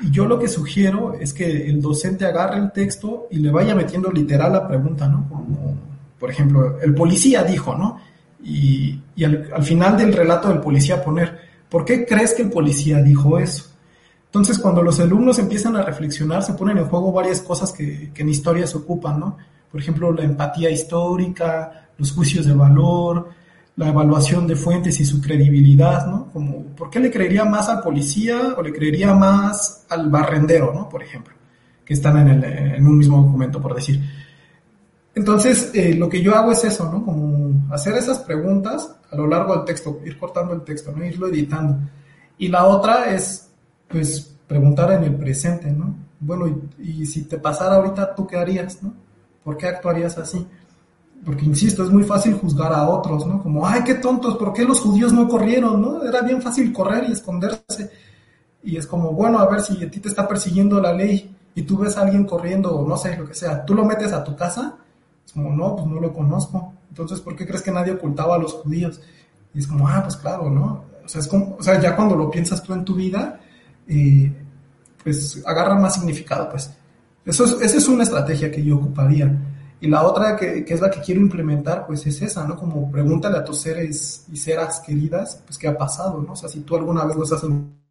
[0.00, 3.74] Y yo lo que sugiero es que el docente agarre el texto y le vaya
[3.74, 5.26] metiendo literal la pregunta, ¿no?
[5.28, 5.74] Como,
[6.22, 7.98] por ejemplo, el policía dijo, ¿no?
[8.44, 11.36] Y, al, final del relato del policía poner,
[11.68, 13.72] ¿por qué crees que el policía dijo eso?
[14.26, 18.28] Entonces, cuando los alumnos empiezan a reflexionar, se ponen en juego varias cosas que, en
[18.28, 19.36] historia se ocupan, ¿no?
[19.68, 23.30] Por ejemplo, la empatía histórica, los juicios de valor,
[23.74, 26.28] la evaluación de fuentes y su credibilidad, ¿no?
[26.32, 30.88] Como, ¿por qué le creería más al policía o le creería más al barrendero, ¿no?
[30.88, 31.34] Por ejemplo,
[31.84, 34.00] que están en un mismo documento, por decir.
[35.14, 37.04] Entonces, eh, lo que yo hago es eso, ¿no?
[37.04, 41.04] Como hacer esas preguntas a lo largo del texto, ir cortando el texto, ¿no?
[41.04, 41.78] Irlo editando.
[42.38, 43.50] Y la otra es,
[43.88, 45.94] pues, preguntar en el presente, ¿no?
[46.20, 46.48] Bueno,
[46.78, 48.94] y, y si te pasara ahorita, ¿tú qué harías, no?
[49.44, 50.46] ¿Por qué actuarías así?
[51.24, 53.42] porque insisto, es muy fácil juzgar a otros, ¿no?
[53.42, 56.02] Como, ay, qué tontos, ¿por qué los judíos no corrieron, no?
[56.02, 57.90] Era bien fácil correr y esconderse.
[58.62, 61.62] Y es como, bueno, a ver si a ti te está persiguiendo la ley y
[61.62, 64.24] tú ves a alguien corriendo o no sé, lo que sea, tú lo metes a
[64.24, 64.78] tu casa,
[65.24, 66.74] es como, no, pues no lo conozco.
[66.88, 69.00] Entonces, ¿por qué crees que nadie ocultaba a los judíos?
[69.54, 70.84] Y es como, ah, pues claro, ¿no?
[71.04, 73.40] O sea, es como, o sea ya cuando lo piensas tú en tu vida,
[73.88, 74.32] eh,
[75.02, 76.72] pues agarra más significado, pues.
[77.24, 79.32] Eso es, esa es una estrategia que yo ocuparía.
[79.80, 82.56] Y la otra que, que, es la que quiero implementar, pues es esa, ¿no?
[82.56, 86.32] Como pregúntale a tus seres y seras queridas, pues qué ha pasado, ¿no?
[86.32, 87.42] O sea, si tú alguna vez los has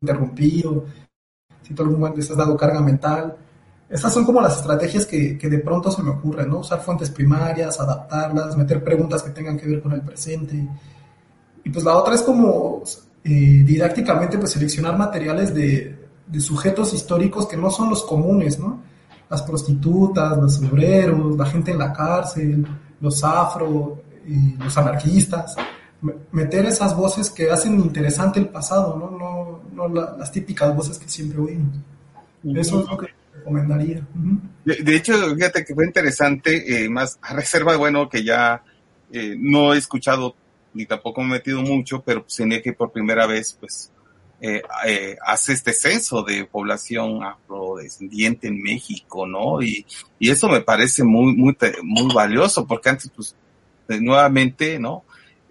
[0.02, 0.86] interrumpido,
[1.62, 3.36] si tú alguna vez les has dado carga mental.
[3.92, 6.60] Estas son como las estrategias que, que de pronto se me ocurren, ¿no?
[6.60, 10.66] Usar fuentes primarias, adaptarlas, meter preguntas que tengan que ver con el presente.
[11.64, 12.84] Y pues la otra es como
[13.24, 18.80] eh, didácticamente, pues seleccionar materiales de, de sujetos históricos que no son los comunes, ¿no?
[19.32, 22.68] las prostitutas, los obreros, la gente en la cárcel,
[23.00, 25.56] los afro, y los anarquistas,
[26.32, 29.88] meter esas voces que hacen interesante el pasado, no, no, no
[30.18, 31.78] las típicas voces que siempre oímos.
[32.44, 33.08] Eso es lo que
[33.44, 34.08] recomendaría.
[34.66, 38.64] de, hecho, fíjate que fue interesante, eh, más a reserva, bueno, que ya
[39.12, 40.36] eh, no he escuchado
[40.74, 43.92] ni tampoco me he metido mucho, pero pues tenía que por primera vez, pues,
[44.40, 49.62] eh, eh, hace este censo de población afrodescendiente en México, ¿no?
[49.62, 49.86] Y,
[50.18, 53.36] y eso me parece muy, muy, muy valioso, porque antes, pues,
[53.88, 55.04] nuevamente, ¿no?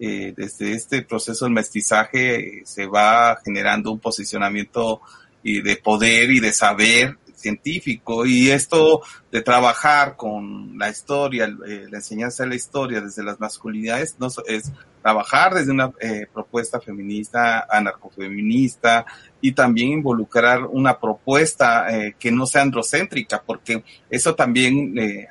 [0.02, 5.02] Eh, desde este proceso del mestizaje se va generando un posicionamiento
[5.42, 11.86] y de poder y de saber científico y esto de trabajar con la historia, eh,
[11.90, 14.72] la enseñanza de la historia desde las masculinidades, no es
[15.02, 19.06] trabajar desde una eh, propuesta feminista, anarcofeminista
[19.40, 25.28] y también involucrar una propuesta eh, que no sea androcéntrica, porque eso también de,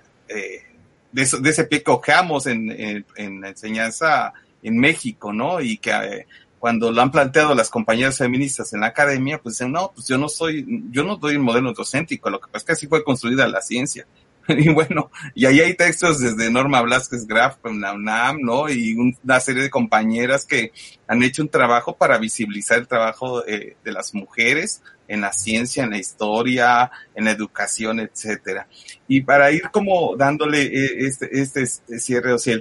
[1.15, 5.61] ese pie cojeamos en, en, en, la enseñanza en México, ¿no?
[5.61, 6.25] Y que
[6.59, 10.17] cuando lo han planteado las compañeras feministas en la academia, pues dicen, no, pues yo
[10.17, 13.03] no soy, yo no doy un modelo docéntrico, lo que pasa es que así fue
[13.03, 14.05] construida la ciencia.
[14.49, 18.69] y bueno, y ahí hay textos desde Norma Blasquez Graf la UNAM, ¿no?
[18.69, 20.71] Y una serie de compañeras que
[21.07, 25.83] han hecho un trabajo para visibilizar el trabajo eh, de las mujeres en la ciencia,
[25.83, 28.67] en la historia, en la educación, etcétera.
[29.07, 32.57] Y para ir como dándole eh, este, este, este cierre, o sea,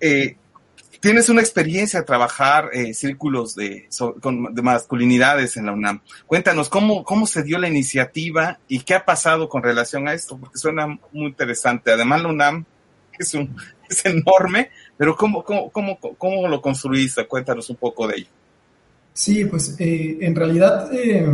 [0.00, 0.36] eh,
[1.02, 3.88] tienes una experiencia trabajar eh, círculos de,
[4.52, 6.00] de masculinidades en la UNAM.
[6.28, 10.38] Cuéntanos cómo, cómo se dio la iniciativa y qué ha pasado con relación a esto,
[10.38, 11.90] porque suena muy interesante.
[11.90, 12.64] Además, la UNAM
[13.18, 13.54] es, un,
[13.90, 17.26] es enorme, pero ¿cómo, cómo, cómo, cómo lo construiste?
[17.26, 18.30] Cuéntanos un poco de ello.
[19.12, 21.26] Sí, pues eh, en realidad eh,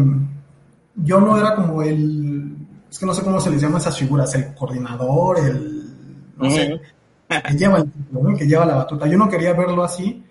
[0.97, 2.57] yo no era como el,
[2.91, 5.95] es que no sé cómo se les llama esas figuras, el coordinador, el,
[6.39, 6.81] no sé,
[7.29, 9.07] que lleva el que lleva la batuta.
[9.07, 10.25] Yo no quería verlo así,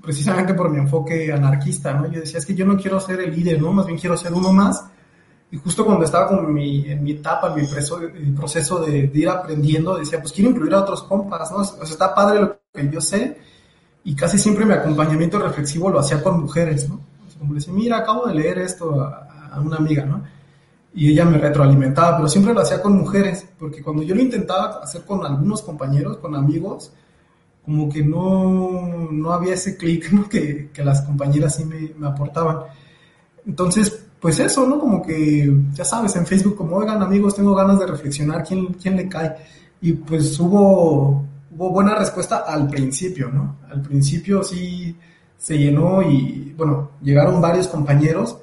[0.00, 2.10] precisamente por mi enfoque anarquista, ¿no?
[2.10, 3.72] Yo decía, es que yo no quiero ser el líder, ¿no?
[3.72, 4.84] Más bien quiero ser uno más.
[5.50, 9.96] Y justo cuando estaba con mi, en mi etapa, en mi proceso, de, ir aprendiendo,
[9.96, 11.58] decía, pues quiero incluir a otros compas, ¿no?
[11.58, 13.38] O sea, está padre lo que yo sé,
[14.04, 17.00] y casi siempre mi acompañamiento reflexivo lo hacía con mujeres, ¿no?
[17.38, 20.22] como le decía, mira, acabo de leer esto a, a una amiga, ¿no?
[20.96, 24.80] Y ella me retroalimentaba, pero siempre lo hacía con mujeres, porque cuando yo lo intentaba
[24.82, 26.90] hacer con algunos compañeros, con amigos,
[27.62, 32.60] como que no, no había ese clic que, que, las compañeras sí me, me, aportaban.
[33.46, 34.80] Entonces, pues eso, ¿no?
[34.80, 38.96] Como que, ya sabes, en Facebook, como, oigan amigos, tengo ganas de reflexionar, ¿quién, quién
[38.96, 39.36] le cae?
[39.82, 43.56] Y pues hubo, hubo buena respuesta al principio, ¿no?
[43.70, 44.96] Al principio sí
[45.36, 48.38] se llenó y, bueno, llegaron varios compañeros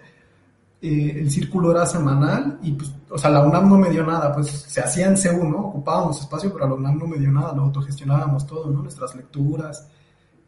[0.86, 4.34] eh, el círculo era semanal y pues, o sea, la UNAM no me dio nada,
[4.34, 5.68] pues se hacía en CEU, ¿no?
[5.68, 8.82] Ocupábamos espacio, pero la UNAM no me dio nada, lo autogestionábamos todo, ¿no?
[8.82, 9.88] Nuestras lecturas,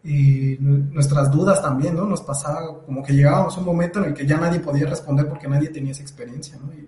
[0.03, 2.05] eh, nuestras dudas también, ¿no?
[2.05, 5.25] Nos pasaba como que llegábamos a un momento en el que ya nadie podía responder
[5.29, 6.73] porque nadie tenía esa experiencia, ¿no?
[6.73, 6.85] Y,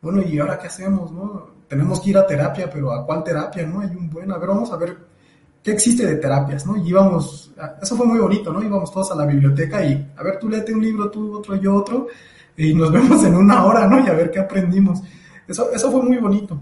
[0.00, 1.48] bueno, ¿y ahora qué hacemos, no?
[1.66, 3.80] Tenemos que ir a terapia, pero ¿a cuál terapia, no?
[3.80, 4.96] Hay un buen, a ver, vamos a ver
[5.64, 6.76] qué existe de terapias, ¿no?
[6.76, 7.50] Y íbamos,
[7.82, 8.62] eso fue muy bonito, ¿no?
[8.62, 11.74] Íbamos todos a la biblioteca y, a ver, tú léete un libro, tú otro, yo
[11.74, 12.06] otro,
[12.56, 14.04] y nos vemos en una hora, ¿no?
[14.04, 15.02] Y a ver qué aprendimos.
[15.46, 16.60] Eso, eso fue muy bonito.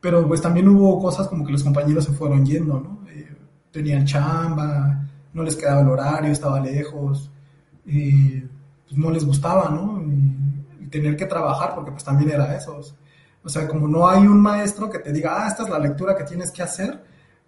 [0.00, 3.08] Pero pues también hubo cosas como que los compañeros se fueron yendo, ¿no?
[3.10, 3.34] Eh,
[3.72, 7.30] tenían chamba, no les quedaba el horario, estaba lejos,
[7.84, 10.02] y pues no les gustaba, ¿no?
[10.90, 12.80] Tener que trabajar, porque pues también era eso.
[13.42, 16.16] O sea, como no hay un maestro que te diga, ah, esta es la lectura
[16.16, 17.02] que tienes que hacer,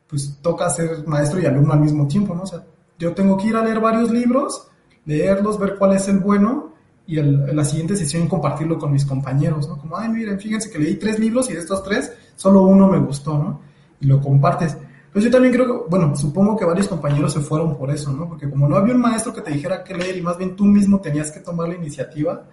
[0.07, 2.43] pues toca ser maestro y alumno al mismo tiempo, ¿no?
[2.43, 2.65] O sea,
[2.99, 4.69] yo tengo que ir a leer varios libros,
[5.05, 6.70] leerlos, ver cuál es el bueno
[7.11, 9.77] y el, la siguiente sesión compartirlo con mis compañeros, ¿no?
[9.77, 12.99] Como, ay, miren, fíjense que leí tres libros y de estos tres, solo uno me
[12.99, 13.63] gustó, ¿no?
[14.01, 14.77] Y lo compartes.
[15.13, 18.29] Pues yo también creo que, bueno, supongo que varios compañeros se fueron por eso, ¿no?
[18.29, 20.67] Porque como no había un maestro que te dijera qué leer y más bien tú
[20.67, 22.45] mismo tenías que tomar la iniciativa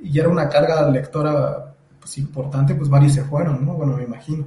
[0.00, 3.74] y era una carga lectora pues, importante, pues varios se fueron, ¿no?
[3.74, 4.46] Bueno, me imagino.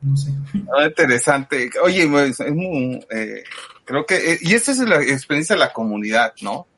[0.00, 0.30] No sé.
[0.78, 1.70] Ah, interesante.
[1.82, 3.42] Oye, pues, es muy, eh,
[3.84, 6.68] creo que, eh, y esta es la experiencia de la comunidad, ¿no?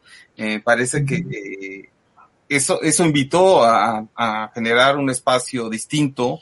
[0.41, 1.91] Eh, parece que eh,
[2.49, 6.39] eso, eso invitó a, a, generar un espacio distinto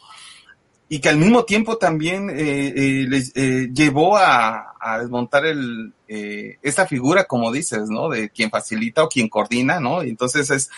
[0.86, 5.94] y que al mismo tiempo también eh, eh les eh, llevó a, a, desmontar el,
[6.06, 8.10] esta figura, como dices, ¿no?
[8.10, 10.04] De quien facilita o quien coordina, ¿no?
[10.04, 10.70] Y entonces es,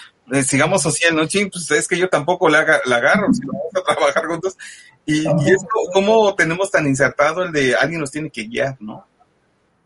[0.46, 1.26] sigamos social, ¿no?
[1.26, 4.56] Ching, pues es que yo tampoco la, la agarro, si vamos a trabajar juntos.
[5.04, 9.04] Y, y es como tenemos tan insertado el de alguien nos tiene que guiar, ¿no?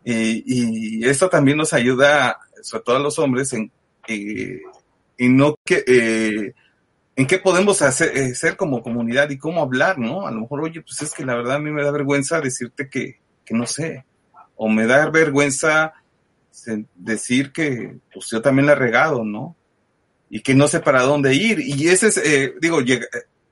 [0.05, 3.71] Y, y esto también nos ayuda sobre todo los hombres, en,
[4.07, 4.61] eh,
[5.19, 6.53] no que, eh,
[7.15, 10.25] en qué podemos hacer, eh, ser como comunidad y cómo hablar, ¿no?
[10.25, 12.89] A lo mejor, oye, pues es que la verdad a mí me da vergüenza decirte
[12.89, 14.05] que, que no sé,
[14.55, 15.93] o me da vergüenza
[16.95, 19.55] decir que pues yo también la he regado, ¿no?
[20.29, 21.59] Y que no sé para dónde ir.
[21.59, 23.05] Y ese es, eh, digo, llega,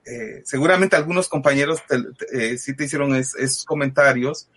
[0.04, 1.96] eh, seguramente algunos compañeros te,
[2.32, 4.48] eh, sí te hicieron es, esos comentarios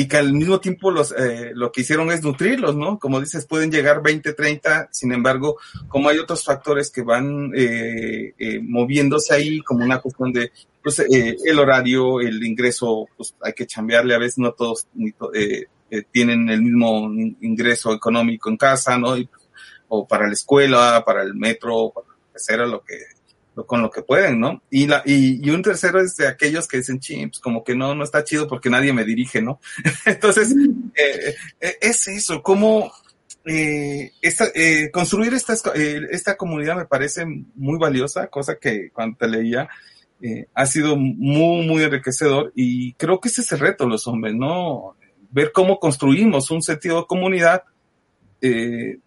[0.00, 3.00] y que al mismo tiempo los, eh, lo que hicieron es nutrirlos, ¿no?
[3.00, 5.56] Como dices, pueden llegar 20, 30, sin embargo,
[5.88, 10.52] como hay otros factores que van eh, eh, moviéndose ahí, como una cuestión de,
[10.84, 14.86] pues, eh, el horario, el ingreso, pues hay que chambearle, a veces no todos
[15.34, 19.18] eh, eh, tienen el mismo ingreso económico en casa, ¿no?
[19.18, 19.28] Y,
[19.88, 22.94] o para la escuela, para el metro, para que lo que
[23.66, 24.62] con lo que pueden, ¿no?
[24.70, 27.94] Y, la, y, y un tercero es de aquellos que dicen, chips, como que no,
[27.94, 29.60] no está chido porque nadie me dirige, ¿no?
[30.04, 30.54] Entonces,
[30.94, 32.92] eh, eh, es eso, como
[33.44, 39.16] eh, esta, eh, construir esta, eh, esta comunidad me parece muy valiosa, cosa que cuando
[39.16, 39.68] te leía,
[40.20, 44.34] eh, ha sido muy, muy enriquecedor y creo que ese es el reto los hombres,
[44.34, 44.96] ¿no?
[45.30, 47.62] Ver cómo construimos un sentido de comunidad
[48.40, 48.98] eh,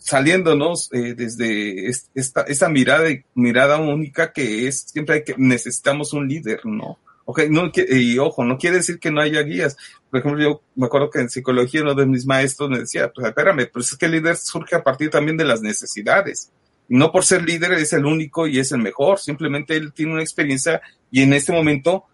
[0.00, 6.26] saliéndonos eh, desde esta, esta mirada, mirada única que es, siempre hay que, necesitamos un
[6.26, 6.98] líder, ¿no?
[7.26, 9.76] Okay, no, y ojo, no quiere decir que no haya guías.
[10.10, 13.24] Por ejemplo, yo me acuerdo que en psicología uno de mis maestros me decía, pues
[13.28, 16.50] espérame, pues es que el líder surge a partir también de las necesidades.
[16.88, 20.14] Y no por ser líder es el único y es el mejor, simplemente él tiene
[20.14, 20.82] una experiencia
[21.12, 22.06] y en este momento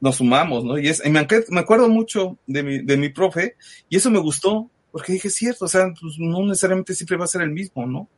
[0.00, 0.78] nos sumamos, ¿no?
[0.78, 3.56] Y es, y me, me acuerdo mucho de mi, de mi profe
[3.88, 7.28] y eso me gustó, porque dije, cierto, o sea, pues no necesariamente siempre va a
[7.28, 8.08] ser el mismo, ¿no?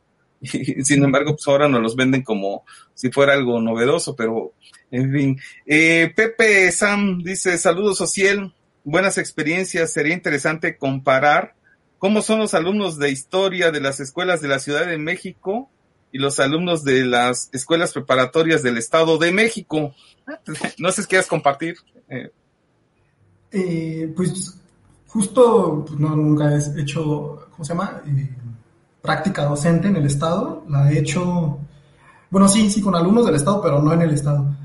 [0.41, 4.53] Y, sin embargo, pues ahora nos los venden como si fuera algo novedoso, pero
[4.91, 5.39] en fin.
[5.65, 8.53] Eh, Pepe Sam dice, saludos social,
[8.83, 11.55] buenas experiencias, sería interesante comparar
[11.97, 15.69] cómo son los alumnos de historia de las escuelas de la Ciudad de México
[16.11, 19.95] y los alumnos de las escuelas preparatorias del Estado de México.
[20.77, 21.75] No sé si quieres compartir.
[22.07, 22.29] Eh.
[23.51, 24.62] Eh, pues
[25.13, 28.01] justo pues, no, nunca he hecho, ¿cómo se llama?
[28.07, 28.35] Eh,
[29.01, 30.63] práctica docente en el Estado.
[30.67, 31.59] La he hecho,
[32.31, 34.55] bueno, sí, sí, con alumnos del Estado, pero no en el Estado.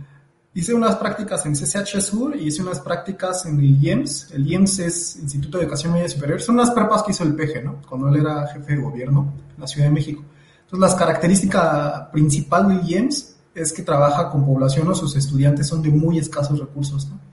[0.54, 4.30] Hice unas prácticas en CCH Sur y hice unas prácticas en el IEMS.
[4.32, 6.40] El IEMS es Instituto de Educación Media Superior.
[6.40, 7.82] Son unas prepas que hizo el PG, ¿no?
[7.86, 10.24] Cuando él era jefe de gobierno en la Ciudad de México.
[10.62, 15.82] Entonces, la característica principal del IEMS es que trabaja con población o sus estudiantes son
[15.82, 17.27] de muy escasos recursos, ¿no?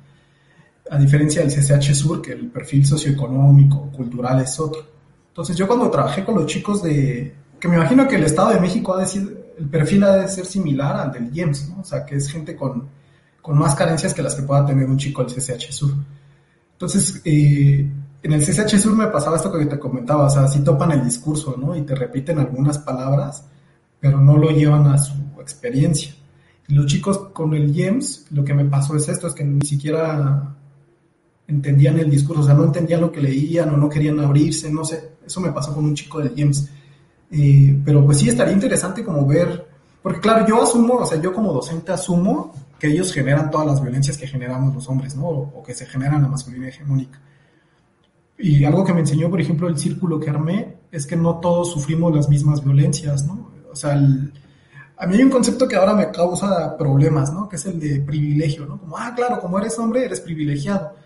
[0.90, 4.86] A diferencia del CCH Sur, que el perfil socioeconómico, cultural es otro.
[5.30, 8.60] Entonces yo cuando trabajé con los chicos de, que me imagino que el Estado de
[8.60, 11.82] México ha de ser, el perfil ha de ser similar al del IEMS, ¿no?
[11.82, 12.88] O sea, que es gente con,
[13.42, 15.92] con más carencias que las que pueda tener un chico del CCH Sur.
[16.74, 17.90] Entonces, eh,
[18.22, 21.04] en el CCH Sur me pasaba esto que te comentaba, o sea, sí topan el
[21.04, 21.76] discurso, ¿no?
[21.76, 23.46] Y te repiten algunas palabras,
[24.00, 26.14] pero no lo llevan a su experiencia.
[26.68, 29.66] Y los chicos con el IEMS, lo que me pasó es esto, es que ni
[29.66, 30.56] siquiera
[31.48, 34.84] entendían el discurso, o sea, no entendían lo que leían o no querían abrirse, no
[34.84, 36.70] sé, eso me pasó con un chico del James.
[37.32, 39.68] Eh, pero pues sí estaría interesante como ver,
[40.02, 43.82] porque claro, yo asumo, o sea, yo como docente asumo que ellos generan todas las
[43.82, 45.28] violencias que generamos los hombres, ¿no?
[45.28, 47.20] O, o que se generan la masculinidad hegemónica.
[48.38, 51.72] Y algo que me enseñó, por ejemplo, el círculo que armé, es que no todos
[51.72, 53.52] sufrimos las mismas violencias, ¿no?
[53.72, 54.32] O sea, el,
[54.98, 57.48] a mí hay un concepto que ahora me causa problemas, ¿no?
[57.50, 58.80] Que es el de privilegio, ¿no?
[58.80, 61.05] Como, ah, claro, como eres hombre, eres privilegiado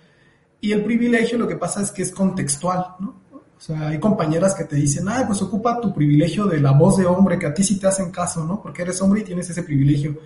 [0.61, 3.15] y el privilegio lo que pasa es que es contextual, ¿no?
[3.31, 6.97] O sea, hay compañeras que te dicen, ah, pues ocupa tu privilegio de la voz
[6.97, 8.61] de hombre, que a ti sí te hacen caso, ¿no?
[8.61, 10.17] Porque eres hombre y tienes ese privilegio.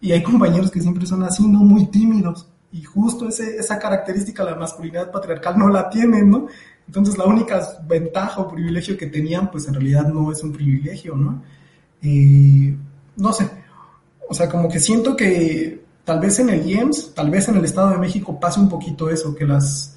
[0.00, 1.58] Y hay compañeros que siempre son así, ¿no?
[1.58, 2.48] Muy tímidos.
[2.72, 6.46] Y justo ese, esa característica, la masculinidad patriarcal, no la tienen, ¿no?
[6.86, 11.14] Entonces la única ventaja o privilegio que tenían, pues en realidad no es un privilegio,
[11.14, 11.42] ¿no?
[12.02, 12.74] Eh,
[13.16, 13.50] no sé.
[14.28, 17.64] O sea, como que siento que Tal vez en el IEMS, tal vez en el
[17.64, 19.96] Estado de México pase un poquito eso, que las,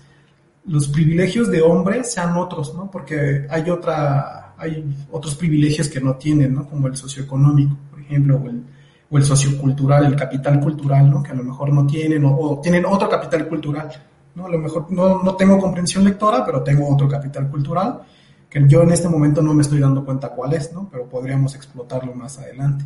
[0.65, 2.91] los privilegios de hombre sean otros, ¿no?
[2.91, 6.67] Porque hay otra, hay otros privilegios que no tienen, ¿no?
[6.67, 8.63] Como el socioeconómico, por ejemplo, o el,
[9.09, 11.23] o el sociocultural, el capital cultural, ¿no?
[11.23, 13.89] Que a lo mejor no tienen, o, o tienen otro capital cultural,
[14.35, 14.45] ¿no?
[14.45, 18.01] A lo mejor no, no tengo comprensión lectora, pero tengo otro capital cultural,
[18.47, 20.87] que yo en este momento no me estoy dando cuenta cuál es, ¿no?
[20.91, 22.85] Pero podríamos explotarlo más adelante.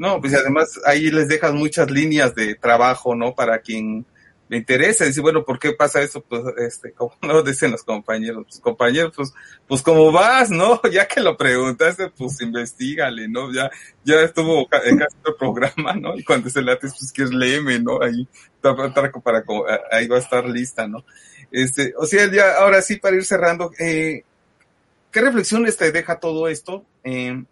[0.00, 3.34] No, pues además ahí les dejas muchas líneas de trabajo, ¿no?
[3.34, 4.06] Para quien
[4.48, 6.22] le interesa, decir, bueno, ¿por qué pasa eso?
[6.22, 9.34] Pues, este, como no dicen los compañeros, pues compañeros, pues,
[9.68, 10.80] pues como vas, ¿no?
[10.90, 13.52] Ya que lo preguntaste, pues investigale, ¿no?
[13.52, 13.70] Ya,
[14.02, 16.16] ya estuvo en casi el programa, ¿no?
[16.16, 18.00] Y cuando se late, pues que es léeme, ¿no?
[18.00, 18.26] Ahí,
[18.62, 19.44] para, para,
[19.92, 21.04] ahí va a estar lista, ¿no?
[21.52, 24.22] Este, o sea, ya, ahora sí, para ir cerrando, eh,
[25.12, 26.86] ¿qué reflexiones te deja todo esto?
[27.04, 27.44] Eh,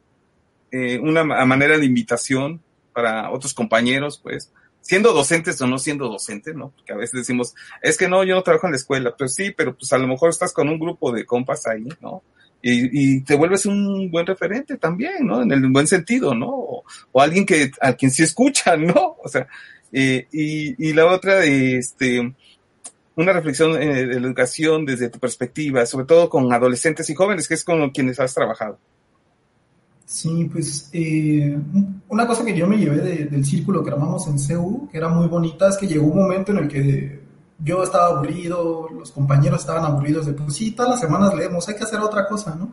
[0.70, 2.60] eh, una manera de invitación
[2.92, 6.72] para otros compañeros, pues, siendo docentes o no siendo docentes, ¿no?
[6.74, 9.52] Porque a veces decimos, es que no, yo no trabajo en la escuela, pues sí,
[9.56, 12.22] pero pues a lo mejor estás con un grupo de compas ahí, ¿no?
[12.60, 15.42] Y, y te vuelves un buen referente también, ¿no?
[15.42, 16.48] En el buen sentido, ¿no?
[16.48, 16.84] O,
[17.20, 19.16] alguien que, a quien sí escucha, ¿no?
[19.22, 19.46] O sea,
[19.92, 22.34] eh, y, y la otra, este,
[23.14, 27.54] una reflexión de la educación desde tu perspectiva, sobre todo con adolescentes y jóvenes, que
[27.54, 28.78] es con quienes has trabajado.
[30.08, 31.54] Sí, pues eh,
[32.08, 35.28] una cosa que yo me llevé del círculo que armamos en CEU, que era muy
[35.28, 37.22] bonita, es que llegó un momento en el que
[37.58, 41.74] yo estaba aburrido, los compañeros estaban aburridos de, pues sí, todas las semanas leemos, hay
[41.74, 42.70] que hacer otra cosa, ¿no?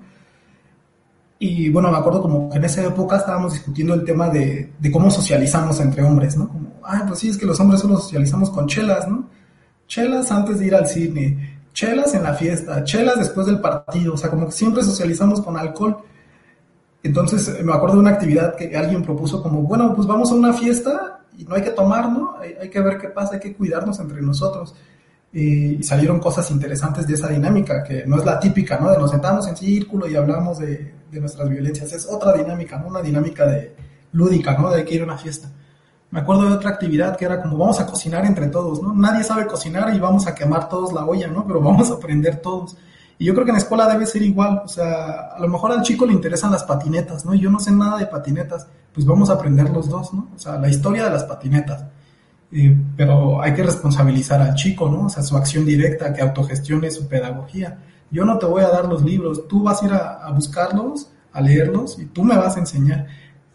[1.37, 4.91] Y bueno, me acuerdo como que en esa época estábamos discutiendo el tema de, de
[4.91, 6.47] cómo socializamos entre hombres, ¿no?
[6.47, 9.27] Como, ah, pues sí, es que los hombres solo socializamos con chelas, ¿no?
[9.87, 14.17] Chelas antes de ir al cine, chelas en la fiesta, chelas después del partido, o
[14.17, 15.97] sea, como que siempre socializamos con alcohol.
[17.07, 20.53] Entonces me acuerdo de una actividad que alguien propuso como, bueno, pues vamos a una
[20.53, 22.35] fiesta y no hay que tomar, ¿no?
[22.39, 24.73] Hay, que ver qué pasa, hay que cuidarnos entre nosotros.
[25.31, 28.89] y salieron cosas interesantes de esa dinámica, que no es la típica, ¿no?
[28.89, 31.91] De nos sentamos en círculo y hablamos de, de nuestras violencias.
[31.93, 32.87] Es otra dinámica, ¿no?
[32.87, 33.75] Una dinámica de
[34.13, 34.71] lúdica, ¿no?
[34.71, 35.51] De que ir a una fiesta.
[36.09, 38.93] Me acuerdo de otra actividad que era como vamos a cocinar entre todos, ¿no?
[38.93, 41.45] Nadie sabe cocinar y vamos a quemar todos la olla, ¿no?
[41.45, 42.75] Pero vamos a aprender todos.
[43.17, 45.71] Y yo creo que en la escuela debe ser igual, o sea, a lo mejor
[45.71, 47.33] al chico le interesan las patinetas, ¿no?
[47.33, 50.29] Yo no sé nada de patinetas, pues vamos a aprender los dos, ¿no?
[50.35, 51.85] O sea, la historia de las patinetas.
[52.51, 55.05] Eh, pero hay que responsabilizar al chico, ¿no?
[55.05, 57.79] O sea, su acción directa, que autogestione su pedagogía.
[58.11, 61.41] Yo no te voy a dar los libros, tú vas a ir a, buscarlos, a
[61.41, 63.07] leerlos y tú me vas a enseñar.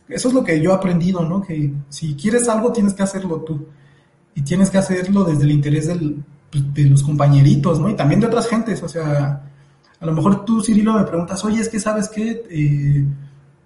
[0.08, 1.40] Eso es lo que yo he aprendido, ¿no?
[1.40, 3.68] Que si quieres algo tienes que hacerlo tú
[4.34, 7.88] y tienes que hacerlo desde el interés del, pues, de los compañeritos, ¿no?
[7.88, 9.49] Y también de otras gentes, o sea,
[10.01, 13.07] a lo mejor tú, Cirilo, me preguntas, oye, es que sabes qué, eh,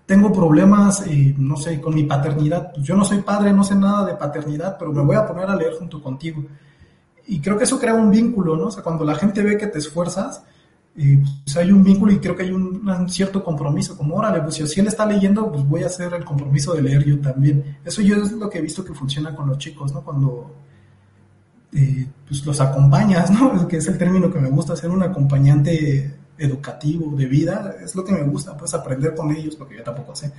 [0.04, 2.72] tengo problemas, eh, no sé, con mi paternidad.
[2.74, 5.48] Pues yo no soy padre, no sé nada de paternidad, pero me voy a poner
[5.48, 6.44] a leer junto contigo.
[7.26, 8.66] Y creo que eso crea un vínculo, ¿no?
[8.66, 10.42] O sea, cuando la gente ve que te esfuerzas,
[10.96, 14.56] eh, pues hay un vínculo y creo que hay un, cierto compromiso, como, órale, pues
[14.56, 17.78] si él está leyendo, pues voy a hacer el compromiso de leer yo también.
[17.84, 20.02] Eso yo es lo que he visto que funciona con los chicos, ¿no?
[20.02, 20.52] Cuando
[22.28, 23.66] pues los acompañas, ¿no?
[23.68, 28.04] Que es el término que me gusta, ser un acompañante educativo, de vida, es lo
[28.04, 30.32] que me gusta, pues aprender con ellos, porque yo tampoco sé.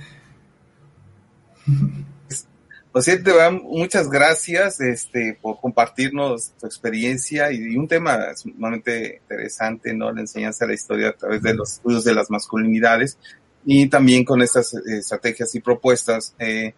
[2.92, 9.92] Pues sí, te muchas gracias este, por compartirnos tu experiencia y, un tema sumamente interesante,
[9.92, 10.10] ¿no?
[10.12, 13.18] La enseñanza de la historia a través de los estudios de las masculinidades
[13.66, 16.72] y también con estas eh, estrategias y propuestas eh,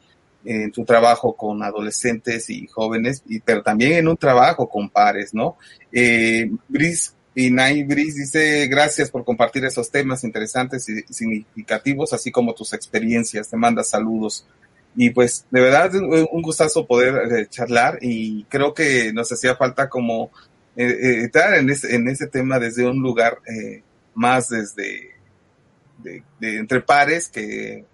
[0.45, 5.35] en tu trabajo con adolescentes y jóvenes, y, pero también en un trabajo con pares,
[5.35, 5.57] ¿no?
[5.93, 12.53] Eh, Brice, y Naibris dice, gracias por compartir esos temas interesantes y significativos, así como
[12.53, 13.49] tus experiencias.
[13.49, 14.45] Te manda saludos.
[14.97, 19.89] Y pues, de verdad, un gustazo poder eh, charlar y creo que nos hacía falta
[19.89, 20.33] como
[20.75, 23.39] eh, eh, estar en ese, en ese tema desde un lugar
[24.15, 25.13] más desde,
[25.99, 27.85] de, entre pares que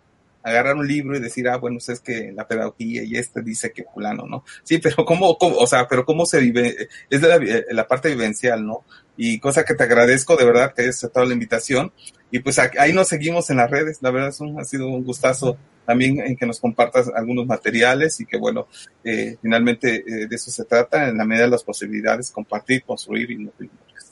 [0.45, 3.85] agarrar un libro y decir, ah, bueno, es que la pedagogía y este dice que
[3.93, 4.45] fulano, ¿no?
[4.63, 8.11] Sí, pero cómo, cómo o sea, pero cómo se vive, es de la, la, parte
[8.11, 8.85] vivencial, ¿no?
[9.17, 11.93] y cosa que te agradezco de verdad que hayas aceptado la invitación.
[12.31, 15.05] Y pues ahí nos seguimos en las redes, la verdad es un, ha sido un
[15.05, 18.67] gustazo también en que nos compartas algunos materiales y que bueno,
[19.05, 23.31] eh, finalmente eh, de eso se trata, en la medida de las posibilidades, compartir, construir
[23.31, 23.51] y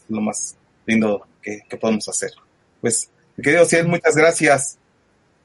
[0.09, 0.57] lo más
[0.87, 2.31] lindo que, que podemos hacer.
[2.81, 3.11] Pues,
[3.43, 4.79] querido Ciel, muchas gracias.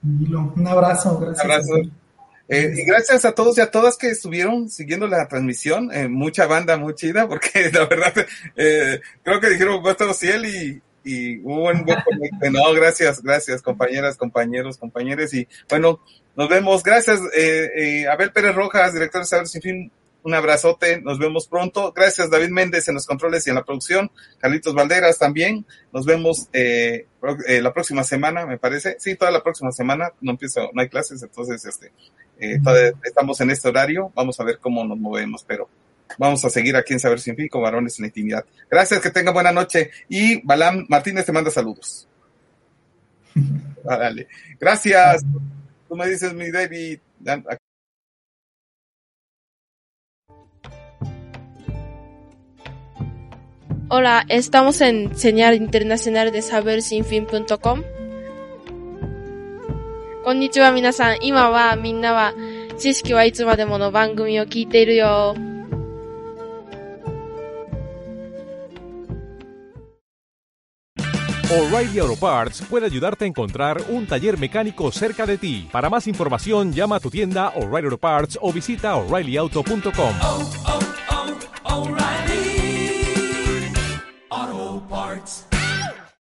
[0.04, 1.46] Un abrazo, gracias.
[1.46, 1.92] Un abrazo.
[2.50, 6.48] Eh, y gracias a todos y a todas que estuvieron siguiendo la transmisión, eh, mucha
[6.48, 8.14] banda muy chida, porque la verdad,
[8.56, 14.16] eh, creo que dijeron Gustavo Ciel y, y hubo un buen No, gracias, gracias, compañeras,
[14.16, 16.00] compañeros, compañeros, y bueno,
[16.38, 16.84] nos vemos.
[16.84, 19.92] Gracias, eh, Abel Pérez Rojas, director de Saber Sin Fin,
[20.28, 21.94] un abrazote, nos vemos pronto.
[21.96, 25.66] Gracias David Méndez en los controles y en la producción, Carlitos Valderas también.
[25.94, 27.08] Nos vemos eh,
[27.48, 28.98] eh, la próxima semana, me parece.
[29.00, 31.94] Sí, toda la próxima semana, no empiezo, no hay clases, entonces este,
[32.40, 32.60] eh,
[33.04, 35.70] estamos en este horario, vamos a ver cómo nos movemos, pero
[36.18, 38.46] vamos a seguir aquí en Saber Sin Fin con varones en la intimidad.
[38.70, 42.08] Gracias, que tengan buena noche y Balam Martínez te manda saludos.
[43.90, 44.28] Ah, dale.
[44.60, 45.24] Gracias.
[45.88, 47.00] Tú me dices, mi David.
[53.89, 57.83] Hola, estamos en señal internacional de sabersinfin.com.
[60.25, 61.19] こんにちは皆さん。
[61.23, 62.33] 今はみんなは
[62.79, 65.35] 知識はいつまでもの番組を聞いているよ。
[71.53, 75.69] O'Reilly Auto Parts puede ayudarte a encontrar un taller mecánico cerca de ti.
[75.71, 80.15] Para más información, llama a tu tienda O'Reilly Auto Parts o visita oreillyauto.com.
[80.23, 80.76] Oh, oh,
[84.90, 85.47] Parts.